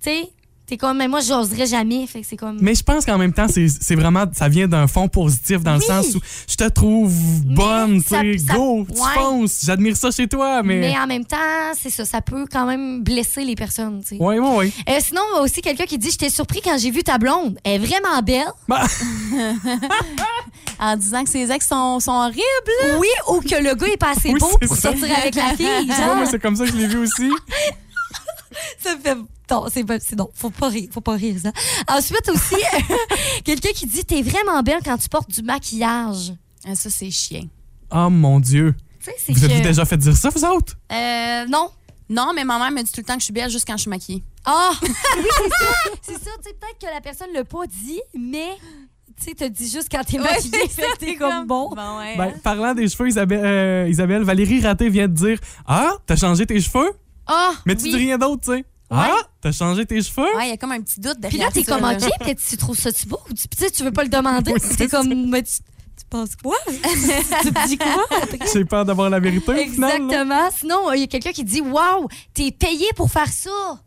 [0.02, 0.32] tu sais,
[0.66, 2.06] t'es comme, mais moi, j'oserais jamais.
[2.06, 2.58] Fait que c'est comme.
[2.60, 5.74] Mais je pense qu'en même temps, c'est c'est vraiment, ça vient d'un fond positif dans
[5.74, 5.80] Oui.
[5.80, 7.12] le sens où je te trouve
[7.44, 9.08] bonne, tu ça- go, tu ouais.
[9.14, 10.80] fonces, j'admire ça chez toi, mais.
[10.80, 11.36] mais en même temps,
[11.78, 14.16] c'est ça, ça peut quand même blesser les personnes, tu sais.
[14.20, 14.72] Oui, oui, oui.
[14.88, 17.58] Euh, sinon, aussi quelqu'un qui dit Je t'ai surpris quand j'ai vu ta blonde.
[17.64, 18.46] Elle est vraiment belle.
[18.68, 18.86] Bah,
[20.80, 22.98] En disant que ses ex sont, sont horribles.
[22.98, 24.90] Oui, ou que le gars est pas assez Oui, beau c'est pour ça.
[24.90, 25.66] sortir avec la fille.
[25.88, 27.30] ouais, Genre, moi, c'est comme ça que je l'ai vu aussi.
[28.82, 29.16] ça me fait.
[29.50, 31.52] Non, c'est pas, c'est non, faut pas rire, faut pas rire ça.
[31.88, 32.56] Ensuite aussi,
[33.44, 36.32] quelqu'un qui dit t'es vraiment belle quand tu portes du maquillage.
[36.66, 37.42] Ah, ça, c'est chien.
[37.90, 38.74] Oh mon Dieu.
[39.00, 39.52] Tu sais, c'est Vous que.
[39.52, 40.74] avez déjà fait dire ça, vous autres?
[40.90, 41.70] Euh, non.
[42.08, 43.76] Non, mais ma mère me dit tout le temps que je suis belle juste quand
[43.76, 44.22] je suis maquillée.
[44.46, 45.66] Ah, oui, c'est ça.
[46.02, 46.30] C'est ça.
[46.42, 48.56] Tu sais, peut-être que la personne l'a pas dit, mais
[49.18, 51.70] tu sais, te dit juste quand t'es maquillée, fait que t'es comme bon.
[51.74, 52.16] Bon, ouais.
[52.16, 56.46] Ben, parlant des cheveux, Isabelle, euh, Isabelle, Valérie Raté vient de dire Ah, t'as changé
[56.46, 56.92] tes cheveux?
[57.26, 57.90] Ah, Mais tu oui.
[57.90, 58.64] dis rien d'autre, tu sais.
[58.90, 60.36] Ah, t'as changé tes cheveux?
[60.36, 61.84] Ouais, il y a comme un petit doute Puis derrière là, t'es comme.
[61.84, 63.18] OK, peut-être tu trouves ça tu beau.
[63.30, 64.52] ou Tu sais, tu veux pas le demander.
[64.52, 66.56] Oui, t'es c'est comme, mais tu, tu penses quoi?
[66.66, 68.04] tu te dis quoi?
[68.52, 69.52] J'ai peur d'avoir la vérité.
[69.58, 70.50] Exactement.
[70.56, 73.80] Sinon, il y a quelqu'un qui dit, Waouh, t'es payé pour faire ça.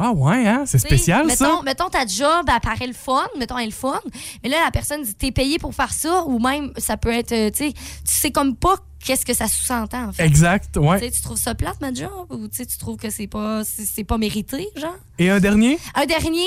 [0.00, 0.62] Ah ouais, hein?
[0.64, 1.62] C'est spécial, mettons, ça?
[1.64, 4.00] Mettons ta job, elle paraît le fun, mettons elle est le fun,
[4.44, 7.32] mais là la personne dit t'es payé pour faire ça ou même ça peut être,
[7.32, 10.24] euh, tu sais, tu sais comme pas qu'est-ce que ça sous-entend en fait?
[10.24, 10.98] Exact, Tu ouais.
[10.98, 13.62] sais, tu trouves ça plate ma job ou tu sais, tu trouves que c'est pas
[13.64, 14.96] c'est pas mérité genre?
[15.18, 15.78] Et un dernier?
[15.94, 16.46] Un dernier,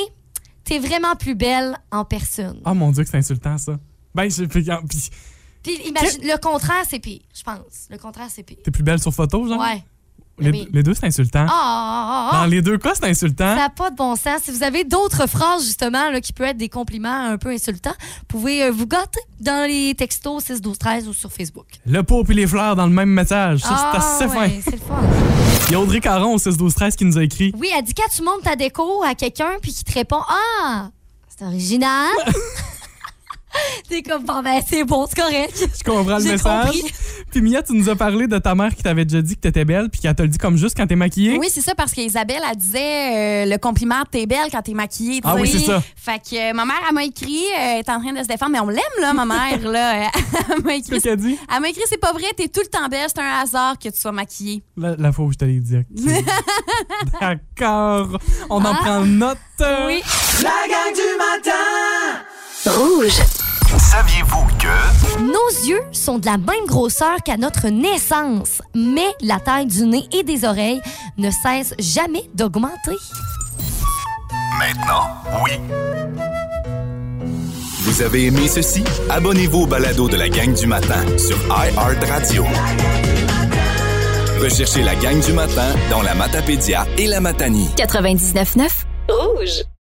[0.63, 2.61] t'es vraiment plus belle en personne.
[2.65, 3.77] Ah mon Dieu, que c'est insultant, ça.
[4.13, 5.09] Ben, j'ai- puis- puis
[5.63, 7.87] Puis imagine le contraire c'est pire, je pense.
[7.89, 8.57] Le contraire c'est pire.
[8.63, 9.59] t'es plus belle sur photo, genre?
[9.59, 9.83] Ouais.
[10.41, 10.67] Les, Oui.
[10.73, 11.45] les deux, c'est insultant.
[11.47, 13.45] Ah, ah, ah, Dans les deux cas, c'est insultant.
[13.45, 14.41] Ça n'a pas de bon sens.
[14.43, 17.93] Si vous avez d'autres phrases, justement, là, qui peuvent être des compliments un peu insultants,
[17.99, 21.67] vous pouvez euh, vous gâter dans les textos 6 12 13 ou sur Facebook.
[21.85, 23.59] Le pot et les fleurs dans le même message.
[23.61, 24.61] Ça, c'est assez ouais, fin.
[24.63, 25.01] c'est le fun.
[25.67, 27.53] Il y a Audrey Caron au 6 12 13 qui nous a écrit.
[27.57, 30.89] Oui, elle dit quand tu montres ta déco à quelqu'un puis qu'il te répond Ah,
[31.29, 32.09] c'est original.
[33.91, 35.67] T'es comme, bon, ben, c'est bon, c'est correct.
[35.77, 36.63] Je comprends le J'ai message.
[36.71, 36.93] compris.
[37.29, 39.65] Puis Mia, tu nous as parlé de ta mère qui t'avait déjà dit que t'étais
[39.65, 41.37] belle, puis qu'elle te le dit comme juste quand t'es maquillée?
[41.37, 45.19] Oui, c'est ça, parce qu'Isabelle, elle disait euh, le compliment t'es belle quand t'es maquillée.
[45.25, 45.83] Ah oui, c'est ça.
[45.97, 48.27] Fait que euh, ma mère, elle m'a écrit, euh, elle est en train de se
[48.29, 50.09] défendre, mais on l'aime, là, ma mère, là.
[50.55, 50.91] Elle m'a écrit.
[50.91, 51.37] Qu'est-ce qu'elle dit?
[51.53, 53.89] Elle m'a écrit, c'est pas vrai, t'es tout le temps belle, c'est un hasard que
[53.89, 54.63] tu sois maquillée.
[54.77, 55.77] La, la fois où je dit.
[55.77, 56.13] ok.
[57.19, 58.17] D'accord.
[58.49, 58.77] On en Ah.
[58.81, 59.37] prend note.
[59.59, 60.01] Oui.
[60.41, 62.21] La gang du matin!
[62.65, 63.19] Rouge.
[63.77, 65.21] Saviez-vous que...
[65.21, 70.07] Nos yeux sont de la même grosseur qu'à notre naissance, mais la taille du nez
[70.13, 70.81] et des oreilles
[71.17, 72.97] ne cesse jamais d'augmenter.
[74.59, 75.07] Maintenant,
[75.43, 75.51] oui.
[77.81, 78.83] Vous avez aimé ceci?
[79.09, 82.45] Abonnez-vous au balado de la gang du matin sur iHeartRadio.
[84.39, 87.69] Recherchez la gang du matin dans la Matapédia et la Matanie.
[87.77, 88.69] 99.9
[89.09, 89.71] Rouge.